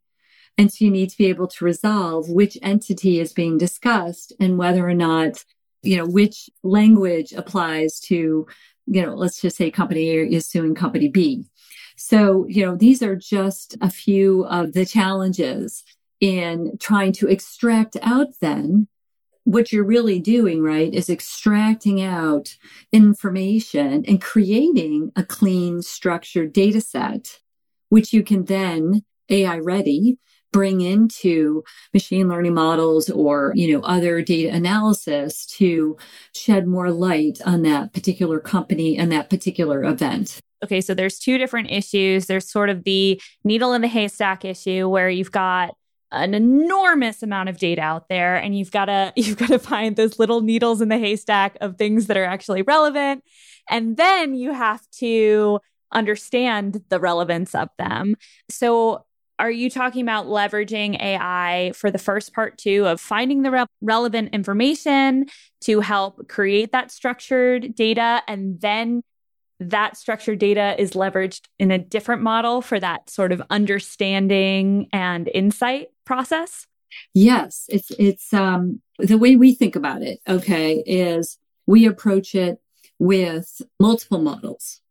And 0.58 0.74
so 0.74 0.86
you 0.86 0.92
need 0.92 1.12
to 1.12 1.18
be 1.18 1.28
able 1.28 1.48
to 1.48 1.66
resolve 1.66 2.30
which 2.30 2.58
entity 2.64 3.20
is 3.20 3.32
being 3.32 3.60
discussed 3.60 4.34
and 4.40 4.58
whether 4.58 4.88
or 4.88 4.96
not, 4.96 5.44
you 5.84 5.98
know, 5.98 6.06
which 6.08 6.50
language 6.64 7.32
applies 7.32 8.00
to, 8.02 8.48
you 8.88 9.06
know, 9.06 9.14
let's 9.14 9.40
just 9.40 9.58
say 9.58 9.70
company 9.70 10.10
A 10.10 10.26
is 10.26 10.48
suing 10.48 10.74
company 10.74 11.10
B. 11.10 11.46
So, 11.96 12.48
you 12.48 12.66
know, 12.66 12.76
these 12.76 13.04
are 13.04 13.16
just 13.16 13.78
a 13.82 13.90
few 13.90 14.46
of 14.46 14.74
the 14.74 14.86
challenges 14.86 15.84
in 16.20 16.78
trying 16.80 17.12
to 17.14 17.28
extract 17.28 17.96
out 18.02 18.28
then 18.42 18.88
what 19.48 19.72
you're 19.72 19.86
really 19.86 20.20
doing, 20.20 20.62
right, 20.62 20.94
is 20.94 21.10
extracting 21.10 22.04
out 22.04 22.58
information 22.92 24.04
and 24.06 24.22
creating 24.22 25.10
a 25.16 25.24
clean, 25.24 25.82
structured 25.82 26.52
data 26.52 26.82
set, 26.82 27.40
which 27.88 28.12
you 28.12 28.24
can 28.24 28.44
then 28.44 29.06
AI 29.30 29.60
ready 29.60 30.20
bring 30.52 30.82
into 30.82 31.64
machine 31.94 32.28
learning 32.28 32.56
models 32.56 33.10
or, 33.10 33.54
you 33.56 33.72
know, 33.72 33.82
other 33.86 34.22
data 34.22 34.54
analysis 34.54 35.46
to 35.46 35.96
shed 36.36 36.68
more 36.68 36.92
light 36.92 37.40
on 37.46 37.62
that 37.62 37.94
particular 37.94 38.42
company 38.42 38.98
and 38.98 39.14
that 39.14 39.30
particular 39.30 39.82
event 39.86 40.42
okay, 40.64 40.82
so 40.82 40.94
there's 40.94 41.20
two 41.20 41.38
different 41.38 41.72
issues. 41.72 42.26
There's 42.26 42.50
sort 42.50 42.70
of 42.70 42.84
the 42.84 43.22
needle 43.44 43.74
in 43.74 43.82
the 43.82 43.88
haystack 43.88 44.44
issue 44.44 44.90
where 44.90 45.08
you've 45.08 45.32
got 45.32 45.76
an 46.12 46.34
enormous 46.34 47.22
amount 47.22 47.50
of 47.50 47.58
data 47.58 47.82
out 47.82 48.08
there 48.08 48.36
and 48.36 48.58
you've 48.58 48.72
got 48.72 48.86
to 48.86 49.12
you've 49.18 49.38
got 49.38 49.50
to 49.50 49.60
find 49.60 49.96
those 49.96 50.20
little 50.20 50.42
needles 50.42 50.82
in 50.82 50.90
the 50.90 50.98
haystack 50.98 51.58
of 51.62 51.78
things 51.78 52.08
that 52.08 52.18
are 52.18 52.26
actually 52.26 52.62
relevant 52.62 53.24
and 53.70 53.98
then 53.98 54.36
you 54.36 54.54
have 54.54 54.82
to 54.92 55.60
understand 55.92 56.82
the 56.90 57.00
relevance 57.00 57.56
of 57.56 57.70
them. 57.78 58.16
So 58.50 59.06
are 59.40 59.52
you 59.52 59.70
talking 59.70 60.02
about 60.02 60.26
leveraging 60.26 61.00
AI 61.02 61.72
for 61.76 61.92
the 61.92 62.00
first 62.00 62.34
part 62.34 62.58
too 62.58 62.88
of 62.88 63.00
finding 63.00 63.44
the 63.44 63.52
re- 63.52 63.66
relevant 63.82 64.34
information 64.34 65.28
to 65.62 65.80
help 65.80 66.28
create 66.28 66.72
that 66.72 66.92
structured 66.92 67.76
data 67.76 68.24
and 68.28 68.60
then 68.60 69.04
that 69.60 69.98
structured 69.98 70.40
data 70.40 70.76
is 70.80 70.92
leveraged 70.92 71.42
in 71.60 71.72
a 71.72 71.80
different 71.80 72.22
model 72.22 72.62
for 72.62 72.80
that 72.80 73.10
sort 73.10 73.32
of 73.32 73.42
understanding 73.50 74.88
and 74.92 75.30
insight 75.34 75.88
process? 76.08 76.66
Yes, 77.14 77.66
it's 77.70 77.92
it's 78.00 78.34
um 78.34 78.82
the 78.98 79.18
way 79.18 79.36
we 79.36 79.54
think 79.54 79.76
about 79.76 80.02
it, 80.02 80.20
okay, 80.28 80.84
is 80.88 81.38
we 81.68 81.86
approach 81.86 82.34
it 82.34 82.60
with 82.98 83.62
multiple 83.80 84.20
models. 84.20 84.82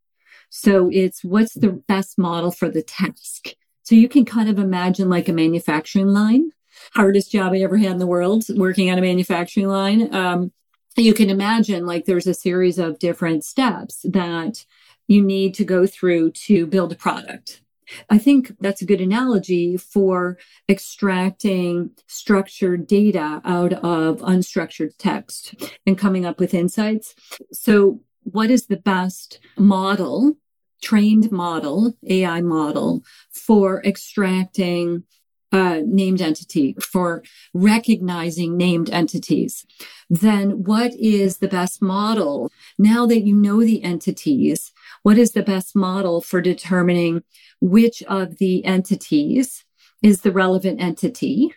So 0.50 0.88
it's 0.92 1.24
what's 1.24 1.54
the 1.54 1.72
best 1.72 2.18
model 2.18 2.50
for 2.50 2.68
the 2.68 2.82
task. 2.82 3.48
So 3.82 3.94
you 3.94 4.08
can 4.08 4.24
kind 4.24 4.48
of 4.48 4.58
imagine 4.58 5.08
like 5.08 5.28
a 5.28 5.32
manufacturing 5.32 6.08
line. 6.08 6.50
Hardest 6.94 7.32
job 7.32 7.52
I 7.52 7.58
ever 7.58 7.78
had 7.78 7.92
in 7.92 7.98
the 7.98 8.06
world, 8.06 8.44
working 8.54 8.90
on 8.90 8.98
a 8.98 9.02
manufacturing 9.02 9.68
line. 9.68 10.14
Um, 10.14 10.52
you 10.96 11.14
can 11.14 11.30
imagine 11.30 11.86
like 11.86 12.04
there's 12.04 12.26
a 12.26 12.34
series 12.34 12.78
of 12.78 12.98
different 12.98 13.44
steps 13.44 14.04
that 14.04 14.64
you 15.08 15.22
need 15.22 15.54
to 15.54 15.64
go 15.64 15.86
through 15.86 16.32
to 16.32 16.66
build 16.66 16.92
a 16.92 16.96
product. 16.96 17.62
I 18.10 18.18
think 18.18 18.52
that's 18.60 18.82
a 18.82 18.86
good 18.86 19.00
analogy 19.00 19.76
for 19.76 20.38
extracting 20.68 21.90
structured 22.06 22.86
data 22.86 23.40
out 23.44 23.72
of 23.72 24.20
unstructured 24.20 24.96
text 24.98 25.54
and 25.86 25.98
coming 25.98 26.24
up 26.24 26.40
with 26.40 26.54
insights. 26.54 27.14
So 27.52 28.00
what 28.22 28.50
is 28.50 28.66
the 28.66 28.76
best 28.76 29.38
model, 29.56 30.36
trained 30.82 31.30
model, 31.30 31.94
AI 32.08 32.40
model 32.40 33.04
for 33.30 33.82
extracting 33.84 35.04
uh, 35.52 35.80
named 35.86 36.20
entity, 36.20 36.74
for 36.80 37.22
recognizing 37.54 38.56
named 38.56 38.90
entities, 38.90 39.64
then 40.10 40.64
what 40.64 40.92
is 40.94 41.38
the 41.38 41.48
best 41.48 41.80
model? 41.80 42.50
Now 42.78 43.06
that 43.06 43.20
you 43.20 43.34
know 43.34 43.60
the 43.60 43.82
entities, 43.82 44.72
what 45.06 45.18
is 45.18 45.30
the 45.30 45.42
best 45.44 45.76
model 45.76 46.20
for 46.20 46.40
determining 46.40 47.22
which 47.60 48.02
of 48.08 48.38
the 48.38 48.64
entities 48.64 49.64
is 50.02 50.22
the 50.22 50.32
relevant 50.32 50.82
entity? 50.82 51.54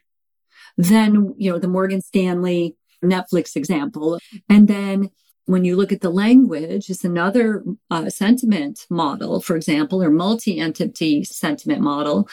Then, 0.77 1.33
you 1.35 1.51
know, 1.51 1.57
the 1.57 1.67
Morgan 1.67 2.01
Stanley 2.01 2.75
Netflix 3.03 3.55
example. 3.55 4.19
And 4.47 4.67
then 4.67 5.09
when 5.49 5.65
you 5.65 5.75
look 5.75 5.91
at 5.91 6.01
the 6.01 6.11
language, 6.11 6.91
it's 6.91 7.03
another 7.03 7.63
uh, 7.89 8.07
sentiment 8.07 8.85
model, 8.91 9.41
for 9.41 9.55
example, 9.55 10.03
or 10.03 10.11
multi-entity 10.11 11.23
sentiment 11.23 11.81
model 11.81 12.29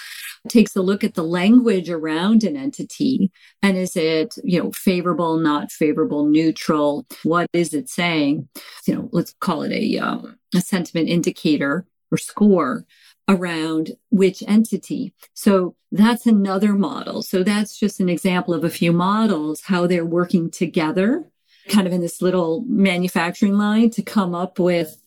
takes 0.48 0.76
a 0.76 0.82
look 0.82 1.02
at 1.02 1.14
the 1.14 1.22
language 1.22 1.88
around 1.88 2.44
an 2.44 2.58
entity 2.58 3.30
and 3.62 3.78
is 3.78 3.96
it, 3.96 4.34
you 4.44 4.62
know, 4.62 4.70
favorable, 4.72 5.38
not 5.38 5.72
favorable, 5.72 6.26
neutral? 6.26 7.06
What 7.22 7.48
is 7.54 7.72
it 7.72 7.88
saying? 7.88 8.50
You 8.86 8.94
know, 8.96 9.08
let's 9.12 9.34
call 9.40 9.62
it 9.62 9.72
a, 9.72 9.98
um, 9.98 10.38
a 10.54 10.60
sentiment 10.60 11.08
indicator 11.08 11.86
or 12.12 12.18
score 12.18 12.84
around 13.28 13.92
which 14.10 14.42
entity. 14.46 15.14
So 15.32 15.74
that's 15.90 16.26
another 16.26 16.74
model. 16.74 17.22
So 17.22 17.42
that's 17.42 17.78
just 17.78 17.98
an 17.98 18.10
example 18.10 18.52
of 18.52 18.62
a 18.62 18.68
few 18.68 18.92
models, 18.92 19.62
how 19.62 19.86
they're 19.86 20.04
working 20.04 20.50
together 20.50 21.30
kind 21.68 21.86
of 21.86 21.92
in 21.92 22.00
this 22.00 22.22
little 22.22 22.64
manufacturing 22.66 23.56
line 23.56 23.90
to 23.90 24.02
come 24.02 24.34
up 24.34 24.58
with 24.58 25.00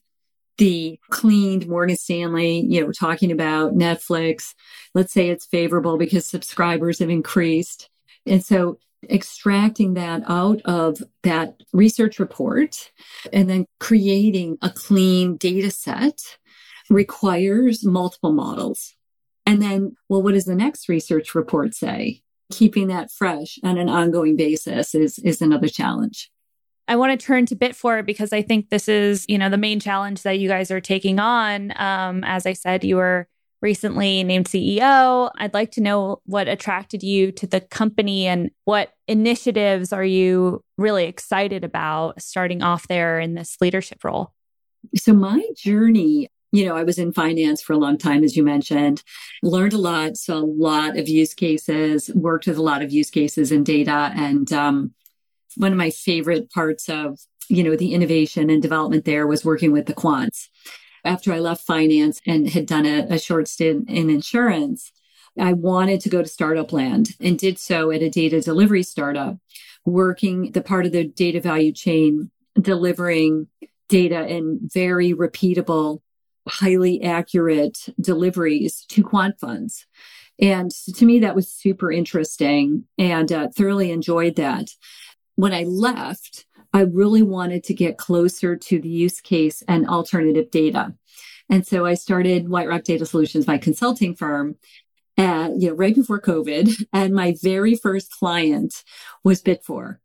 the 0.57 0.99
cleaned 1.09 1.67
Morgan 1.67 1.95
Stanley, 1.95 2.59
you 2.59 2.81
know, 2.81 2.91
talking 2.91 3.31
about 3.31 3.75
Netflix. 3.75 4.53
Let's 4.93 5.13
say 5.13 5.29
it's 5.29 5.45
favorable 5.45 5.97
because 5.97 6.27
subscribers 6.27 6.99
have 6.99 7.09
increased. 7.09 7.89
And 8.25 8.43
so 8.43 8.77
extracting 9.09 9.93
that 9.93 10.23
out 10.27 10.61
of 10.65 11.01
that 11.23 11.55
research 11.71 12.19
report 12.19 12.91
and 13.31 13.49
then 13.49 13.65
creating 13.79 14.57
a 14.61 14.69
clean 14.69 15.37
data 15.37 15.71
set 15.71 16.19
requires 16.89 17.85
multiple 17.85 18.33
models. 18.33 18.95
And 19.45 19.61
then, 19.61 19.95
well, 20.09 20.21
what 20.21 20.33
does 20.33 20.45
the 20.45 20.55
next 20.55 20.89
research 20.89 21.33
report 21.33 21.73
say? 21.73 22.21
Keeping 22.51 22.87
that 22.87 23.11
fresh 23.11 23.59
on 23.63 23.77
an 23.77 23.89
ongoing 23.89 24.35
basis 24.35 24.93
is, 24.93 25.19
is 25.19 25.41
another 25.41 25.69
challenge. 25.69 26.29
I 26.89 26.95
want 26.95 27.17
to 27.17 27.23
turn 27.23 27.45
to 27.45 27.55
Bitvore 27.55 28.03
because 28.03 28.33
I 28.33 28.41
think 28.41 28.69
this 28.69 28.89
is, 28.89 29.23
you 29.29 29.37
know, 29.37 29.47
the 29.47 29.57
main 29.57 29.79
challenge 29.79 30.23
that 30.23 30.39
you 30.39 30.49
guys 30.49 30.71
are 30.71 30.81
taking 30.81 31.19
on. 31.19 31.71
Um, 31.79 32.23
as 32.23 32.47
I 32.47 32.53
said, 32.53 32.83
you 32.83 32.95
were 32.95 33.27
recently 33.61 34.23
named 34.23 34.47
CEO. 34.47 35.29
I'd 35.37 35.53
like 35.53 35.69
to 35.73 35.81
know 35.81 36.19
what 36.25 36.47
attracted 36.47 37.03
you 37.03 37.31
to 37.33 37.45
the 37.45 37.61
company 37.61 38.25
and 38.25 38.49
what 38.65 38.93
initiatives 39.07 39.93
are 39.93 40.03
you 40.03 40.63
really 40.79 41.05
excited 41.05 41.63
about 41.63 42.19
starting 42.23 42.63
off 42.63 42.87
there 42.87 43.19
in 43.19 43.35
this 43.35 43.57
leadership 43.61 44.03
role? 44.03 44.33
So, 44.95 45.13
my 45.13 45.43
journey, 45.55 46.29
you 46.51 46.65
know, 46.65 46.75
I 46.75 46.83
was 46.83 46.97
in 46.97 47.13
finance 47.13 47.61
for 47.61 47.73
a 47.73 47.77
long 47.77 47.99
time, 47.99 48.23
as 48.23 48.35
you 48.35 48.43
mentioned, 48.43 49.03
learned 49.43 49.73
a 49.73 49.77
lot, 49.77 50.17
saw 50.17 50.37
a 50.37 50.39
lot 50.39 50.97
of 50.97 51.07
use 51.07 51.35
cases, 51.35 52.09
worked 52.15 52.47
with 52.47 52.57
a 52.57 52.63
lot 52.63 52.81
of 52.81 52.91
use 52.91 53.11
cases 53.11 53.51
and 53.51 53.63
data, 53.63 54.11
and 54.15 54.51
um, 54.53 54.93
one 55.57 55.71
of 55.71 55.77
my 55.77 55.89
favorite 55.89 56.51
parts 56.51 56.89
of, 56.89 57.19
you 57.47 57.63
know, 57.63 57.75
the 57.75 57.93
innovation 57.93 58.49
and 58.49 58.61
development 58.61 59.05
there 59.05 59.27
was 59.27 59.45
working 59.45 59.71
with 59.71 59.85
the 59.85 59.93
quants. 59.93 60.47
After 61.03 61.33
I 61.33 61.39
left 61.39 61.65
finance 61.65 62.19
and 62.25 62.49
had 62.49 62.65
done 62.65 62.85
a, 62.85 63.07
a 63.09 63.19
short 63.19 63.47
stint 63.47 63.89
in 63.89 64.09
insurance, 64.09 64.91
I 65.39 65.53
wanted 65.53 66.01
to 66.01 66.09
go 66.09 66.21
to 66.21 66.27
startup 66.27 66.73
land 66.73 67.09
and 67.19 67.37
did 67.37 67.57
so 67.57 67.91
at 67.91 68.01
a 68.01 68.09
data 68.09 68.41
delivery 68.41 68.83
startup, 68.83 69.37
working 69.85 70.51
the 70.51 70.61
part 70.61 70.85
of 70.85 70.91
the 70.91 71.05
data 71.05 71.39
value 71.39 71.71
chain, 71.71 72.31
delivering 72.59 73.47
data 73.87 74.27
in 74.27 74.59
very 74.73 75.13
repeatable, 75.13 76.01
highly 76.47 77.03
accurate 77.03 77.77
deliveries 77.99 78.85
to 78.89 79.03
quant 79.03 79.39
funds. 79.39 79.85
And 80.41 80.71
to 80.95 81.05
me, 81.05 81.19
that 81.19 81.35
was 81.35 81.51
super 81.51 81.91
interesting 81.91 82.85
and 82.97 83.31
uh, 83.31 83.49
thoroughly 83.55 83.91
enjoyed 83.91 84.35
that 84.37 84.69
when 85.39 85.53
I 85.53 85.63
left, 85.63 86.45
I 86.73 86.81
really 86.81 87.23
wanted 87.23 87.63
to 87.65 87.73
get 87.73 87.97
closer 87.97 88.57
to 88.57 88.81
the 88.81 88.89
use 88.89 89.21
case 89.21 89.63
and 89.69 89.87
alternative 89.87 90.51
data. 90.51 90.93
And 91.49 91.65
so 91.65 91.85
I 91.85 91.93
started 91.93 92.49
White 92.49 92.67
Rock 92.67 92.83
Data 92.83 93.05
Solutions, 93.05 93.47
my 93.47 93.57
consulting 93.57 94.15
firm, 94.15 94.57
at, 95.17 95.51
you 95.57 95.69
know, 95.69 95.75
right 95.75 95.95
before 95.95 96.19
COVID. 96.19 96.85
And 96.91 97.13
my 97.13 97.35
very 97.41 97.75
first 97.75 98.11
client 98.11 98.83
was 99.23 99.41
Bitvore. 99.41 99.99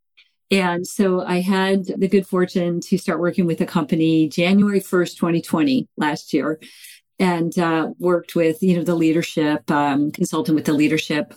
And 0.53 0.87
so 0.87 1.25
I 1.25 1.41
had 1.41 1.85
the 1.85 2.07
good 2.07 2.29
fortune 2.29 2.81
to 2.83 2.97
start 2.97 3.19
working 3.19 3.45
with 3.45 3.59
the 3.59 3.67
company 3.67 4.29
January 4.29 4.81
1st, 4.81 5.17
2020, 5.17 5.89
last 5.97 6.33
year, 6.33 6.61
and 7.19 7.59
uh, 7.59 7.91
worked 7.99 8.37
with, 8.37 8.63
you 8.63 8.77
know, 8.77 8.85
the 8.85 8.95
leadership, 8.95 9.69
um, 9.69 10.13
consultant 10.13 10.55
with 10.55 10.67
the 10.67 10.73
leadership, 10.73 11.35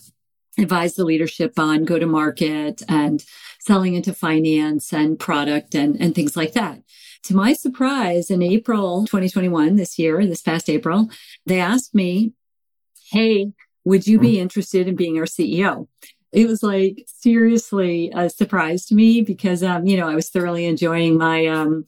advised 0.57 0.97
the 0.97 1.05
leadership 1.05 1.57
on 1.57 1.85
go 1.85 1.99
to 1.99 2.05
market 2.05 2.81
and 2.89 3.23
selling 3.59 3.95
into 3.95 4.13
finance 4.13 4.93
and 4.93 5.19
product 5.19 5.75
and, 5.75 5.95
and 5.99 6.15
things 6.15 6.37
like 6.37 6.53
that. 6.53 6.81
To 7.23 7.35
my 7.35 7.53
surprise, 7.53 8.31
in 8.31 8.41
April 8.41 9.05
2021, 9.05 9.75
this 9.75 9.99
year, 9.99 10.25
this 10.25 10.41
past 10.41 10.69
April, 10.69 11.09
they 11.45 11.59
asked 11.59 11.93
me, 11.93 12.31
Hey, 13.11 13.51
would 13.83 14.07
you 14.07 14.19
be 14.19 14.33
mm-hmm. 14.33 14.43
interested 14.43 14.87
in 14.87 14.95
being 14.95 15.17
our 15.17 15.25
CEO? 15.25 15.87
It 16.31 16.47
was 16.47 16.61
like 16.61 17.05
seriously 17.07 18.11
a 18.13 18.29
surprise 18.29 18.85
to 18.87 18.95
me 18.95 19.21
because, 19.21 19.63
um, 19.63 19.85
you 19.85 19.97
know, 19.97 20.07
I 20.07 20.15
was 20.15 20.29
thoroughly 20.29 20.65
enjoying 20.65 21.17
my, 21.17 21.45
um, 21.47 21.85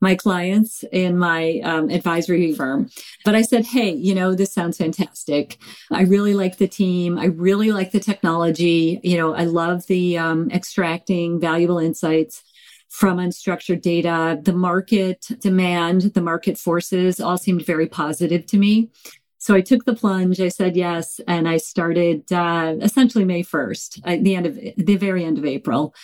my 0.00 0.14
clients 0.14 0.84
in 0.92 1.18
my 1.18 1.60
um, 1.64 1.90
advisory 1.90 2.52
firm. 2.52 2.90
But 3.24 3.34
I 3.34 3.42
said, 3.42 3.64
hey, 3.64 3.90
you 3.90 4.14
know, 4.14 4.34
this 4.34 4.52
sounds 4.52 4.76
fantastic. 4.76 5.58
I 5.90 6.02
really 6.02 6.34
like 6.34 6.58
the 6.58 6.68
team. 6.68 7.18
I 7.18 7.26
really 7.26 7.72
like 7.72 7.92
the 7.92 8.00
technology. 8.00 9.00
You 9.02 9.16
know, 9.16 9.34
I 9.34 9.44
love 9.44 9.86
the 9.86 10.18
um, 10.18 10.50
extracting 10.50 11.40
valuable 11.40 11.78
insights 11.78 12.42
from 12.88 13.18
unstructured 13.18 13.82
data. 13.82 14.38
The 14.42 14.52
market 14.52 15.26
demand, 15.40 16.02
the 16.14 16.22
market 16.22 16.58
forces 16.58 17.20
all 17.20 17.38
seemed 17.38 17.64
very 17.64 17.86
positive 17.86 18.46
to 18.46 18.58
me. 18.58 18.90
So 19.38 19.54
I 19.54 19.60
took 19.60 19.84
the 19.84 19.94
plunge. 19.94 20.40
I 20.40 20.48
said 20.48 20.76
yes, 20.76 21.20
and 21.28 21.48
I 21.48 21.58
started 21.58 22.32
uh, 22.32 22.74
essentially 22.80 23.24
May 23.24 23.42
first, 23.42 24.00
at 24.04 24.24
the 24.24 24.34
end 24.34 24.46
of 24.46 24.58
the 24.76 24.96
very 24.96 25.24
end 25.24 25.38
of 25.38 25.44
April, 25.44 25.94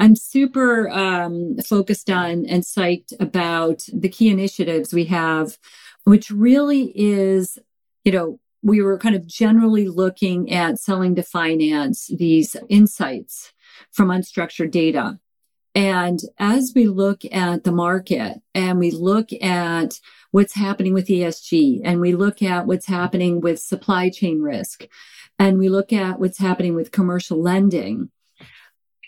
I'm 0.00 0.16
super 0.16 0.88
um, 0.88 1.58
focused 1.58 2.08
on 2.08 2.46
and 2.46 2.62
psyched 2.62 3.12
about 3.20 3.82
the 3.92 4.08
key 4.08 4.30
initiatives 4.30 4.94
we 4.94 5.04
have, 5.04 5.58
which 6.04 6.30
really 6.30 6.90
is, 6.94 7.58
you 8.02 8.12
know, 8.12 8.40
we 8.62 8.80
were 8.80 8.96
kind 8.96 9.14
of 9.14 9.26
generally 9.26 9.88
looking 9.88 10.50
at 10.50 10.78
selling 10.78 11.16
to 11.16 11.22
finance 11.22 12.06
these 12.06 12.56
insights 12.70 13.52
from 13.92 14.08
unstructured 14.08 14.70
data. 14.70 15.18
And 15.74 16.18
as 16.38 16.72
we 16.74 16.88
look 16.88 17.20
at 17.30 17.64
the 17.64 17.72
market 17.72 18.40
and 18.54 18.78
we 18.78 18.92
look 18.92 19.28
at 19.42 20.00
what's 20.30 20.54
happening 20.54 20.94
with 20.94 21.08
ESG 21.08 21.82
and 21.84 22.00
we 22.00 22.14
look 22.14 22.40
at 22.40 22.66
what's 22.66 22.86
happening 22.86 23.42
with 23.42 23.60
supply 23.60 24.08
chain 24.08 24.40
risk 24.40 24.86
and 25.38 25.58
we 25.58 25.68
look 25.68 25.92
at 25.92 26.18
what's 26.18 26.38
happening 26.38 26.74
with 26.74 26.90
commercial 26.90 27.40
lending, 27.40 28.10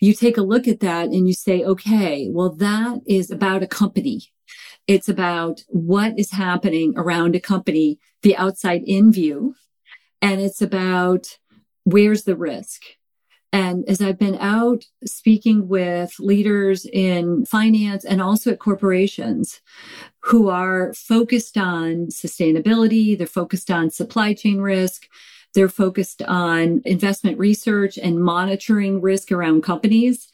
you 0.02 0.14
take 0.14 0.36
a 0.36 0.42
look 0.42 0.66
at 0.66 0.80
that 0.80 1.10
and 1.10 1.28
you 1.28 1.32
say, 1.32 1.62
okay, 1.62 2.28
well, 2.28 2.50
that 2.50 2.98
is 3.06 3.30
about 3.30 3.62
a 3.62 3.68
company. 3.68 4.32
It's 4.88 5.08
about 5.08 5.62
what 5.68 6.18
is 6.18 6.32
happening 6.32 6.92
around 6.96 7.36
a 7.36 7.40
company, 7.40 8.00
the 8.22 8.36
outside 8.36 8.82
in 8.84 9.12
view. 9.12 9.54
And 10.20 10.40
it's 10.40 10.60
about 10.60 11.38
where's 11.84 12.24
the 12.24 12.34
risk? 12.34 12.82
And 13.52 13.88
as 13.88 14.00
I've 14.00 14.18
been 14.18 14.38
out 14.40 14.86
speaking 15.04 15.68
with 15.68 16.18
leaders 16.18 16.84
in 16.84 17.44
finance 17.44 18.04
and 18.04 18.20
also 18.20 18.50
at 18.50 18.58
corporations 18.58 19.60
who 20.22 20.48
are 20.48 20.92
focused 20.94 21.56
on 21.56 22.06
sustainability, 22.06 23.16
they're 23.16 23.26
focused 23.28 23.70
on 23.70 23.90
supply 23.90 24.34
chain 24.34 24.60
risk, 24.60 25.06
they're 25.54 25.68
focused 25.68 26.22
on 26.22 26.82
investment 26.84 27.38
research 27.38 27.98
and 27.98 28.22
monitoring 28.22 29.00
risk 29.00 29.30
around 29.32 29.62
companies. 29.62 30.28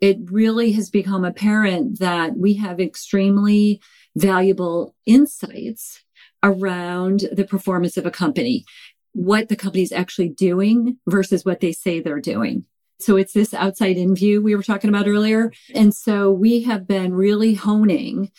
It 0.00 0.18
really 0.30 0.72
has 0.72 0.90
become 0.90 1.24
apparent 1.24 1.98
that 1.98 2.36
we 2.36 2.54
have 2.54 2.80
extremely 2.80 3.80
valuable 4.16 4.94
insights 5.06 6.02
around 6.42 7.24
the 7.32 7.44
performance 7.44 7.96
of 7.96 8.06
a 8.06 8.10
company, 8.10 8.64
what 9.12 9.48
the 9.48 9.56
company's 9.56 9.92
actually 9.92 10.28
doing 10.28 10.98
versus 11.06 11.44
what 11.44 11.60
they 11.60 11.72
say 11.72 12.00
they're 12.00 12.20
doing. 12.20 12.64
So 12.98 13.16
it's 13.16 13.32
this 13.32 13.52
outside 13.52 13.96
in 13.96 14.14
view 14.14 14.40
we 14.40 14.54
were 14.54 14.62
talking 14.62 14.88
about 14.88 15.08
earlier. 15.08 15.52
And 15.74 15.94
so 15.94 16.30
we 16.30 16.62
have 16.62 16.86
been 16.86 17.14
really 17.14 17.54
honing 17.54 18.30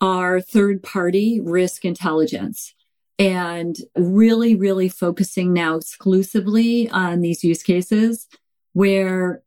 our 0.00 0.40
third 0.40 0.82
party 0.82 1.40
risk 1.40 1.84
intelligence 1.84 2.74
and 3.20 3.76
really, 3.94 4.54
really 4.54 4.88
focusing 4.88 5.52
now 5.52 5.76
exclusively 5.76 6.88
on 6.88 7.20
these 7.20 7.44
use 7.44 7.62
cases 7.62 8.26
where 8.72 9.42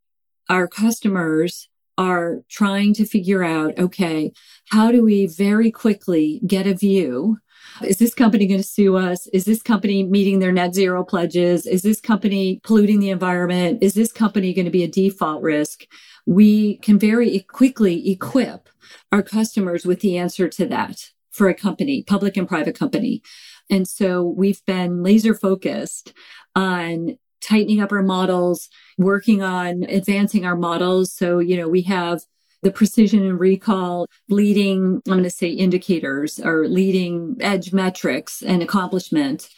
our 0.47 0.67
customers 0.67 1.69
are 1.97 2.41
trying 2.49 2.93
to 2.93 3.05
figure 3.05 3.43
out, 3.43 3.77
okay, 3.79 4.31
how 4.69 4.91
do 4.91 5.03
we 5.03 5.25
very 5.25 5.71
quickly 5.71 6.39
get 6.45 6.67
a 6.67 6.75
view? 6.75 7.39
Is 7.83 7.97
this 7.97 8.13
company 8.13 8.45
going 8.45 8.62
to 8.62 8.67
sue 8.67 8.95
us? 8.95 9.25
Is 9.27 9.45
this 9.45 9.63
company 9.63 10.03
meeting 10.03 10.38
their 10.38 10.51
net 10.51 10.75
zero 10.75 11.03
pledges? 11.03 11.65
Is 11.65 11.81
this 11.81 11.99
company 11.99 12.59
polluting 12.63 12.99
the 12.99 13.09
environment? 13.09 13.81
Is 13.81 13.95
this 13.95 14.12
company 14.12 14.53
going 14.53 14.65
to 14.65 14.71
be 14.71 14.83
a 14.83 14.88
default 14.88 15.41
risk? 15.41 15.88
We 16.27 16.77
can 16.77 16.99
very 16.99 17.39
quickly 17.39 18.12
equip 18.12 18.69
our 19.12 19.23
customers 19.23 19.83
with 19.83 20.01
the 20.01 20.19
answer 20.19 20.47
to 20.47 20.67
that 20.67 21.09
for 21.33 21.49
a 21.49 21.55
company, 21.55 22.03
public 22.03 22.38
and 22.38 22.47
private 22.47 22.77
company. 22.77 23.21
And 23.69 23.88
so 23.88 24.23
we've 24.23 24.63
been 24.65 25.04
laser 25.04 25.34
focused 25.34 26.13
on 26.56 27.17
tightening 27.41 27.82
up 27.82 27.91
our 27.91 28.04
models, 28.04 28.69
working 28.97 29.41
on 29.41 29.84
advancing 29.84 30.45
our 30.45 30.56
models. 30.56 31.13
So, 31.13 31.39
you 31.39 31.58
know, 31.58 31.67
we 31.67 31.82
have 31.84 32.21
the 32.62 32.71
precision 32.71 33.26
and 33.26 33.39
recall 33.39 34.08
leading, 34.30 35.02
I'm 35.06 35.13
going 35.13 35.23
to 35.23 35.30
say 35.30 35.49
indicators 35.49 36.39
or 36.39 36.67
leading 36.67 37.38
edge 37.41 37.73
metrics 37.73 38.41
and 38.41 38.63
accomplishment 38.63 39.49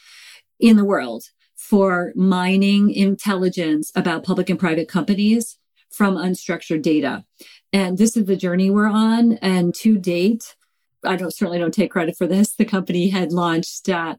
in 0.59 0.75
the 0.75 0.85
world 0.85 1.25
for 1.55 2.11
mining 2.15 2.91
intelligence 2.91 3.91
about 3.95 4.23
public 4.23 4.49
and 4.49 4.59
private 4.59 4.87
companies 4.87 5.57
from 5.91 6.17
unstructured 6.17 6.81
data. 6.81 7.23
And 7.71 7.97
this 7.97 8.17
is 8.17 8.25
the 8.25 8.35
journey 8.35 8.69
we're 8.69 8.87
on. 8.87 9.33
And 9.33 9.73
to 9.75 9.97
date, 9.97 10.55
I 11.05 11.15
don't 11.15 11.33
certainly 11.33 11.59
don't 11.59 11.73
take 11.73 11.91
credit 11.91 12.17
for 12.17 12.27
this. 12.27 12.53
The 12.53 12.65
company 12.65 13.09
had 13.09 13.31
launched 13.31 13.89
uh, 13.89 14.15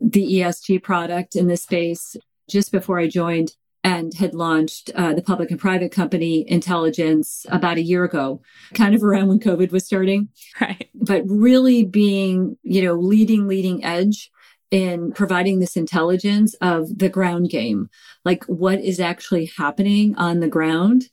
the 0.00 0.24
ESG 0.24 0.82
product 0.82 1.36
in 1.36 1.48
this 1.48 1.62
space 1.62 2.16
just 2.48 2.70
before 2.72 2.98
I 2.98 3.08
joined 3.08 3.52
and 3.82 4.12
had 4.14 4.34
launched 4.34 4.90
uh, 4.96 5.14
the 5.14 5.22
public 5.22 5.50
and 5.50 5.60
private 5.60 5.92
company 5.92 6.44
intelligence 6.50 7.46
about 7.50 7.76
a 7.76 7.82
year 7.82 8.02
ago, 8.02 8.40
kind 8.74 8.96
of 8.96 9.04
around 9.04 9.28
when 9.28 9.38
COVID 9.38 9.70
was 9.70 9.86
starting. 9.86 10.28
Right. 10.60 10.88
But 10.94 11.22
really 11.26 11.84
being, 11.84 12.58
you 12.62 12.82
know, 12.82 12.94
leading, 12.94 13.46
leading 13.46 13.84
edge 13.84 14.30
in 14.72 15.12
providing 15.12 15.60
this 15.60 15.76
intelligence 15.76 16.54
of 16.60 16.98
the 16.98 17.08
ground 17.08 17.50
game, 17.50 17.88
like 18.24 18.44
what 18.46 18.80
is 18.80 18.98
actually 18.98 19.52
happening 19.56 20.16
on 20.16 20.40
the 20.40 20.48
ground 20.48 21.04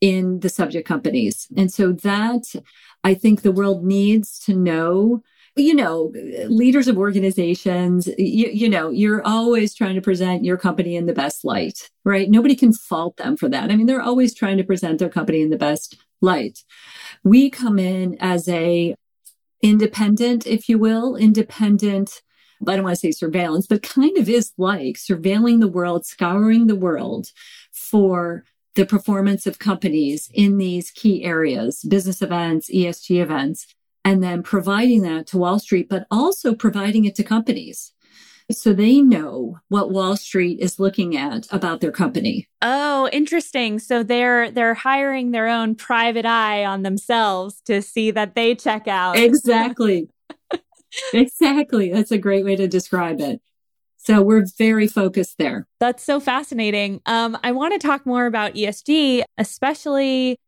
in 0.00 0.40
the 0.40 0.48
subject 0.48 0.86
companies. 0.86 1.48
And 1.56 1.72
so 1.72 1.92
that 1.92 2.44
I 3.02 3.14
think 3.14 3.42
the 3.42 3.52
world 3.52 3.84
needs 3.84 4.38
to 4.40 4.54
know 4.54 5.22
you 5.56 5.74
know, 5.74 6.12
leaders 6.46 6.86
of 6.86 6.96
organizations, 6.96 8.06
you, 8.18 8.48
you, 8.52 8.68
know, 8.68 8.90
you're 8.90 9.26
always 9.26 9.74
trying 9.74 9.96
to 9.96 10.00
present 10.00 10.44
your 10.44 10.56
company 10.56 10.94
in 10.94 11.06
the 11.06 11.12
best 11.12 11.44
light, 11.44 11.90
right? 12.04 12.30
Nobody 12.30 12.54
can 12.54 12.72
fault 12.72 13.16
them 13.16 13.36
for 13.36 13.48
that. 13.48 13.70
I 13.70 13.76
mean, 13.76 13.86
they're 13.86 14.00
always 14.00 14.32
trying 14.32 14.58
to 14.58 14.64
present 14.64 15.00
their 15.00 15.08
company 15.08 15.42
in 15.42 15.50
the 15.50 15.58
best 15.58 15.98
light. 16.20 16.60
We 17.24 17.50
come 17.50 17.78
in 17.78 18.16
as 18.20 18.48
a 18.48 18.94
independent, 19.60 20.46
if 20.46 20.68
you 20.68 20.78
will, 20.78 21.16
independent 21.16 22.22
I 22.68 22.76
don't 22.76 22.84
want 22.84 22.94
to 22.94 23.00
say 23.00 23.10
surveillance, 23.10 23.66
but 23.66 23.82
kind 23.82 24.18
of 24.18 24.28
is 24.28 24.52
like 24.58 24.96
surveilling 24.96 25.60
the 25.60 25.68
world, 25.68 26.04
scouring 26.04 26.66
the 26.66 26.76
world 26.76 27.28
for 27.72 28.44
the 28.74 28.86
performance 28.86 29.46
of 29.46 29.58
companies 29.58 30.30
in 30.32 30.58
these 30.58 30.90
key 30.90 31.24
areas, 31.24 31.82
business 31.82 32.22
events, 32.22 32.70
ESG 32.70 33.20
events, 33.20 33.66
and 34.04 34.22
then 34.22 34.42
providing 34.42 35.02
that 35.02 35.26
to 35.28 35.38
Wall 35.38 35.58
Street, 35.58 35.88
but 35.88 36.06
also 36.10 36.54
providing 36.54 37.04
it 37.04 37.14
to 37.16 37.24
companies. 37.24 37.92
So 38.50 38.72
they 38.72 39.00
know 39.00 39.60
what 39.68 39.92
Wall 39.92 40.16
Street 40.16 40.58
is 40.58 40.80
looking 40.80 41.16
at 41.16 41.46
about 41.52 41.80
their 41.80 41.92
company. 41.92 42.48
Oh, 42.62 43.08
interesting. 43.12 43.78
So 43.78 44.02
they're 44.02 44.50
they're 44.50 44.74
hiring 44.74 45.30
their 45.30 45.46
own 45.46 45.76
private 45.76 46.26
eye 46.26 46.64
on 46.64 46.82
themselves 46.82 47.60
to 47.66 47.80
see 47.80 48.10
that 48.10 48.34
they 48.34 48.56
check 48.56 48.88
out. 48.88 49.16
Exactly. 49.16 50.08
exactly. 51.12 51.92
That's 51.92 52.10
a 52.10 52.18
great 52.18 52.44
way 52.44 52.56
to 52.56 52.66
describe 52.66 53.20
it. 53.20 53.40
So 54.02 54.22
we're 54.22 54.46
very 54.56 54.86
focused 54.86 55.36
there. 55.38 55.66
That's 55.78 56.02
so 56.02 56.20
fascinating. 56.20 57.02
Um, 57.04 57.36
I 57.44 57.52
want 57.52 57.78
to 57.78 57.86
talk 57.86 58.06
more 58.06 58.24
about 58.24 58.54
ESG, 58.54 59.22
especially 59.36 60.38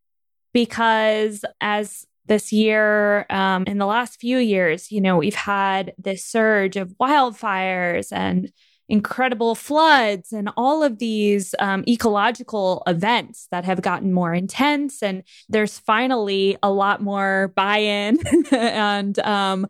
because 0.55 1.45
as 1.61 2.07
this 2.27 2.51
year, 2.51 3.27
um, 3.29 3.65
in 3.67 3.77
the 3.77 3.85
last 3.85 4.19
few 4.19 4.39
years, 4.39 4.91
you 4.91 5.03
know, 5.03 5.19
we've 5.19 5.35
had 5.35 5.93
this 5.99 6.25
surge 6.25 6.77
of 6.77 6.95
wildfires 6.99 8.09
and 8.11 8.51
incredible 8.89 9.55
floods 9.55 10.33
and 10.33 10.51
all 10.57 10.83
of 10.83 10.99
these 10.99 11.55
um, 11.59 11.85
ecological 11.87 12.83
events 12.87 13.49
that 13.51 13.65
have 13.65 13.83
gotten 13.83 14.13
more 14.13 14.33
intense. 14.33 15.03
And 15.03 15.25
there's 15.49 15.79
finally 15.79 16.57
a 16.63 16.71
lot 16.71 17.03
more 17.03 17.53
buy 17.55 17.79
in 17.79 18.19
and, 18.51 19.19
um, 19.21 19.67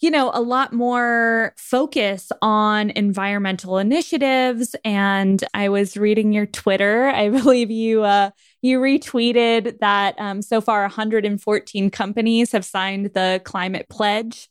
you 0.00 0.10
know, 0.10 0.30
a 0.32 0.40
lot 0.40 0.72
more 0.72 1.54
focus 1.56 2.30
on 2.40 2.90
environmental 2.90 3.78
initiatives. 3.78 4.76
And 4.84 5.42
I 5.54 5.68
was 5.68 5.96
reading 5.96 6.32
your 6.32 6.46
Twitter. 6.46 7.06
I 7.14 7.28
believe 7.28 7.70
you 7.70 8.04
uh, 8.04 8.30
you 8.62 8.80
retweeted 8.80 9.78
that 9.80 10.14
um, 10.18 10.42
so 10.42 10.60
far 10.60 10.82
114 10.82 11.90
companies 11.90 12.52
have 12.52 12.64
signed 12.64 13.10
the 13.14 13.40
climate 13.44 13.88
pledge, 13.88 14.48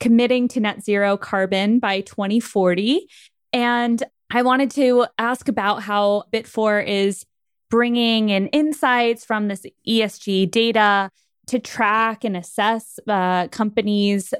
committing 0.00 0.48
to 0.48 0.60
net 0.60 0.82
zero 0.82 1.16
carbon 1.16 1.78
by 1.78 2.00
2040. 2.00 3.08
And 3.52 4.02
I 4.30 4.42
wanted 4.42 4.70
to 4.72 5.06
ask 5.16 5.48
about 5.48 5.82
how 5.82 6.24
Bitvore 6.32 6.86
is 6.86 7.24
bringing 7.70 8.30
in 8.30 8.48
insights 8.48 9.24
from 9.24 9.48
this 9.48 9.64
ESG 9.86 10.50
data 10.50 11.10
to 11.46 11.58
track 11.58 12.24
and 12.24 12.36
assess 12.36 12.98
uh, 13.08 13.48
companies' 13.48 14.34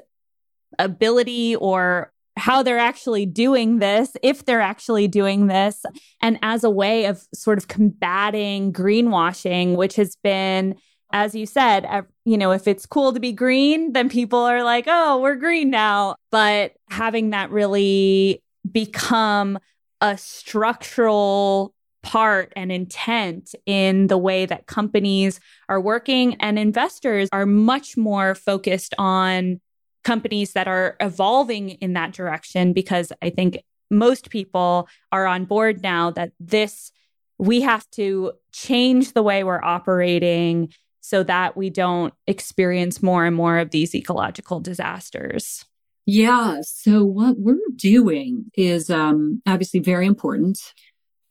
ability 0.79 1.55
or 1.55 2.11
how 2.35 2.63
they're 2.63 2.79
actually 2.79 3.25
doing 3.25 3.79
this, 3.79 4.15
if 4.23 4.45
they're 4.45 4.61
actually 4.61 5.07
doing 5.07 5.47
this, 5.47 5.85
and 6.21 6.39
as 6.41 6.63
a 6.63 6.69
way 6.69 7.05
of 7.05 7.21
sort 7.33 7.57
of 7.57 7.67
combating 7.67 8.71
greenwashing, 8.71 9.75
which 9.75 9.97
has 9.97 10.15
been, 10.23 10.75
as 11.11 11.35
you 11.35 11.45
said, 11.45 11.85
you 12.23 12.37
know, 12.37 12.51
if 12.51 12.67
it's 12.67 12.85
cool 12.85 13.13
to 13.13 13.19
be 13.19 13.33
green, 13.33 13.93
then 13.93 14.09
people 14.09 14.39
are 14.39 14.63
like, 14.63 14.85
oh, 14.87 15.19
we're 15.19 15.35
green 15.35 15.69
now. 15.69 16.15
But 16.31 16.73
having 16.89 17.31
that 17.31 17.51
really 17.51 18.41
become 18.71 19.59
a 19.99 20.17
structural 20.17 21.73
part 22.01 22.53
and 22.55 22.71
intent 22.71 23.53
in 23.65 24.07
the 24.07 24.17
way 24.17 24.45
that 24.45 24.65
companies 24.67 25.41
are 25.67 25.81
working 25.81 26.35
and 26.35 26.57
investors 26.57 27.27
are 27.33 27.45
much 27.45 27.97
more 27.97 28.33
focused 28.33 28.93
on 28.97 29.59
companies 30.03 30.53
that 30.53 30.67
are 30.67 30.95
evolving 30.99 31.69
in 31.69 31.93
that 31.93 32.13
direction 32.13 32.73
because 32.73 33.11
I 33.21 33.29
think 33.29 33.59
most 33.91 34.29
people 34.29 34.87
are 35.11 35.25
on 35.25 35.45
board 35.45 35.81
now 35.81 36.11
that 36.11 36.31
this 36.39 36.91
we 37.37 37.61
have 37.61 37.89
to 37.91 38.33
change 38.51 39.13
the 39.13 39.23
way 39.23 39.43
we're 39.43 39.63
operating 39.63 40.73
so 40.99 41.23
that 41.23 41.55
we 41.55 41.69
don't 41.69 42.13
experience 42.27 43.01
more 43.01 43.25
and 43.25 43.35
more 43.35 43.57
of 43.57 43.71
these 43.71 43.95
ecological 43.95 44.59
disasters. 44.59 45.65
Yeah. 46.05 46.57
So 46.63 47.05
what 47.05 47.37
we're 47.37 47.57
doing 47.75 48.51
is 48.55 48.89
um, 48.89 49.41
obviously 49.47 49.79
very 49.79 50.05
important. 50.05 50.59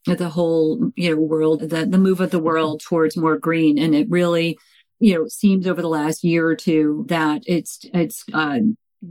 The 0.05 0.29
whole 0.29 0.91
you 0.95 1.11
know 1.11 1.21
world, 1.21 1.61
the 1.61 1.85
the 1.85 1.97
move 1.97 2.21
of 2.21 2.31
the 2.31 2.39
world 2.39 2.81
towards 2.81 3.15
more 3.15 3.37
green, 3.37 3.77
and 3.77 3.93
it 3.93 4.09
really 4.09 4.57
you 4.99 5.13
know, 5.13 5.27
seems 5.27 5.67
over 5.67 5.81
the 5.81 5.87
last 5.89 6.23
year 6.23 6.47
or 6.47 6.55
two 6.55 7.05
that 7.07 7.43
it's, 7.45 7.79
it's, 7.93 8.23
uh, 8.33 8.59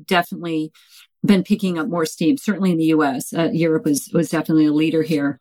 definitely 0.04 0.70
been 1.24 1.42
picking 1.42 1.78
up 1.78 1.88
more 1.88 2.06
steam, 2.06 2.36
certainly 2.36 2.72
in 2.72 2.78
the 2.78 2.86
US. 2.86 3.32
Uh, 3.32 3.50
Europe 3.52 3.84
was, 3.84 4.10
was 4.12 4.30
definitely 4.30 4.66
a 4.66 4.72
leader 4.72 5.02
here. 5.02 5.40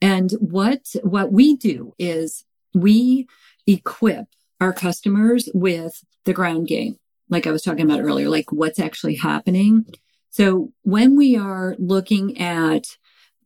And 0.00 0.32
what, 0.32 0.80
what 1.02 1.32
we 1.32 1.56
do 1.56 1.94
is 1.98 2.44
we 2.74 3.28
equip 3.66 4.26
our 4.60 4.72
customers 4.72 5.48
with 5.54 6.02
the 6.24 6.32
ground 6.32 6.68
game, 6.68 6.96
like 7.28 7.46
I 7.46 7.50
was 7.50 7.62
talking 7.62 7.84
about 7.84 8.00
earlier, 8.00 8.28
like 8.28 8.52
what's 8.52 8.78
actually 8.78 9.16
happening. 9.16 9.86
So 10.30 10.72
when 10.82 11.16
we 11.16 11.36
are 11.36 11.76
looking 11.78 12.40
at, 12.40 12.84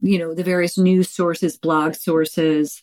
you 0.00 0.18
know, 0.18 0.34
the 0.34 0.44
various 0.44 0.78
news 0.78 1.10
sources, 1.10 1.56
blog 1.56 1.94
sources, 1.94 2.82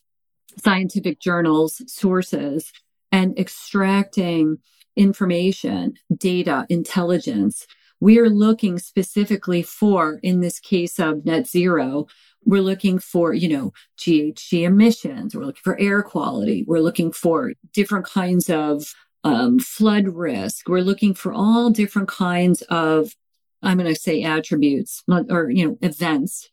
scientific 0.58 1.20
journals, 1.20 1.82
sources, 1.88 2.72
and 3.14 3.38
extracting 3.38 4.58
information, 4.98 5.94
data, 6.18 6.66
intelligence, 6.68 7.66
we 8.02 8.20
are 8.20 8.30
looking 8.30 8.80
specifically 8.80 9.62
for, 9.62 10.20
in 10.24 10.42
this 10.42 10.60
case 10.60 11.00
of 11.00 11.24
net 11.24 11.48
zero, 11.48 12.08
we're 12.44 12.62
looking 12.62 13.00
for, 13.00 13.34
you 13.34 13.48
know, 13.48 13.72
GHG 14.00 14.64
emissions. 14.64 15.34
We're 15.34 15.46
looking 15.46 15.62
for 15.64 15.80
air 15.80 16.02
quality. 16.02 16.66
We're 16.68 16.82
looking 16.82 17.14
for 17.14 17.54
different 17.72 18.06
kinds 18.06 18.50
of 18.50 18.84
um, 19.24 19.60
flood 19.60 20.10
risk. 20.10 20.68
We're 20.68 20.82
looking 20.82 21.14
for 21.14 21.32
all 21.32 21.70
different 21.70 22.10
kinds 22.10 22.64
of, 22.64 23.14
I'm 23.62 23.78
going 23.78 23.94
to 23.94 24.00
say 24.00 24.24
attributes 24.24 25.04
or, 25.08 25.50
you 25.50 25.66
know, 25.66 25.78
events, 25.82 26.50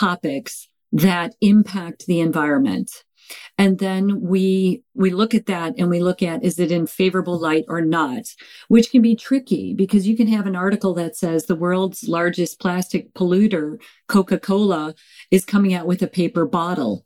topics 0.00 0.68
that 0.92 1.34
impact 1.40 2.06
the 2.06 2.20
environment. 2.20 2.90
And 3.56 3.78
then 3.78 4.20
we, 4.20 4.82
we 4.94 5.10
look 5.10 5.34
at 5.34 5.46
that 5.46 5.74
and 5.78 5.88
we 5.88 6.00
look 6.00 6.22
at, 6.22 6.42
is 6.42 6.58
it 6.58 6.72
in 6.72 6.86
favorable 6.86 7.38
light 7.38 7.64
or 7.68 7.80
not? 7.80 8.34
Which 8.68 8.90
can 8.90 9.02
be 9.02 9.16
tricky 9.16 9.74
because 9.74 10.08
you 10.08 10.16
can 10.16 10.26
have 10.28 10.46
an 10.46 10.56
article 10.56 10.94
that 10.94 11.16
says 11.16 11.46
the 11.46 11.54
world's 11.54 12.08
largest 12.08 12.60
plastic 12.60 13.14
polluter, 13.14 13.80
Coca-Cola, 14.08 14.94
is 15.30 15.44
coming 15.44 15.74
out 15.74 15.86
with 15.86 16.02
a 16.02 16.08
paper 16.08 16.46
bottle. 16.46 17.04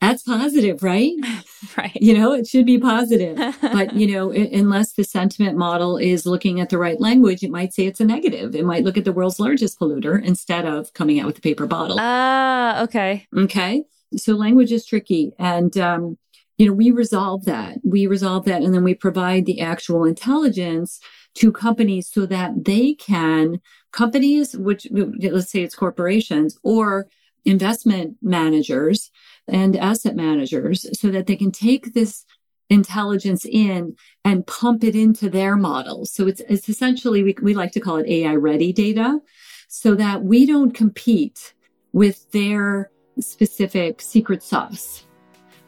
That's 0.00 0.22
positive, 0.22 0.82
right? 0.84 1.12
right. 1.76 1.96
You 1.96 2.16
know, 2.16 2.32
it 2.32 2.46
should 2.46 2.66
be 2.66 2.78
positive. 2.78 3.36
but, 3.60 3.94
you 3.94 4.14
know, 4.14 4.30
it, 4.30 4.52
unless 4.52 4.92
the 4.92 5.02
sentiment 5.02 5.58
model 5.58 5.96
is 5.96 6.24
looking 6.24 6.60
at 6.60 6.68
the 6.68 6.78
right 6.78 7.00
language, 7.00 7.42
it 7.42 7.50
might 7.50 7.74
say 7.74 7.86
it's 7.86 8.00
a 8.00 8.04
negative. 8.04 8.54
It 8.54 8.64
might 8.64 8.84
look 8.84 8.96
at 8.96 9.04
the 9.04 9.12
world's 9.12 9.40
largest 9.40 9.80
polluter 9.80 10.22
instead 10.22 10.64
of 10.64 10.92
coming 10.92 11.18
out 11.18 11.26
with 11.26 11.38
a 11.38 11.40
paper 11.40 11.66
bottle. 11.66 11.96
Ah, 11.98 12.78
uh, 12.78 12.84
okay. 12.84 13.26
Okay. 13.36 13.82
So 14.16 14.34
language 14.34 14.72
is 14.72 14.86
tricky. 14.86 15.32
And, 15.38 15.76
um, 15.76 16.18
you 16.56 16.66
know, 16.66 16.72
we 16.72 16.90
resolve 16.90 17.44
that. 17.44 17.78
We 17.84 18.06
resolve 18.06 18.44
that 18.46 18.62
and 18.62 18.74
then 18.74 18.84
we 18.84 18.94
provide 18.94 19.46
the 19.46 19.60
actual 19.60 20.04
intelligence 20.04 21.00
to 21.34 21.52
companies 21.52 22.10
so 22.10 22.26
that 22.26 22.64
they 22.64 22.94
can, 22.94 23.60
companies, 23.92 24.56
which 24.56 24.88
let's 24.90 25.50
say 25.50 25.62
it's 25.62 25.76
corporations 25.76 26.58
or 26.62 27.06
investment 27.44 28.16
managers 28.20 29.10
and 29.46 29.76
asset 29.76 30.16
managers 30.16 30.86
so 30.98 31.10
that 31.10 31.26
they 31.26 31.36
can 31.36 31.52
take 31.52 31.94
this 31.94 32.24
intelligence 32.70 33.46
in 33.46 33.96
and 34.24 34.46
pump 34.46 34.84
it 34.84 34.94
into 34.94 35.30
their 35.30 35.56
models. 35.56 36.12
So 36.12 36.26
it's, 36.26 36.40
it's 36.48 36.68
essentially, 36.68 37.22
we, 37.22 37.36
we 37.40 37.54
like 37.54 37.72
to 37.72 37.80
call 37.80 37.96
it 37.96 38.08
AI 38.08 38.34
ready 38.34 38.72
data 38.72 39.20
so 39.68 39.94
that 39.94 40.22
we 40.22 40.44
don't 40.44 40.72
compete 40.74 41.54
with 41.92 42.30
their 42.32 42.90
specific 43.20 44.00
secret 44.00 44.42
sauce. 44.42 45.04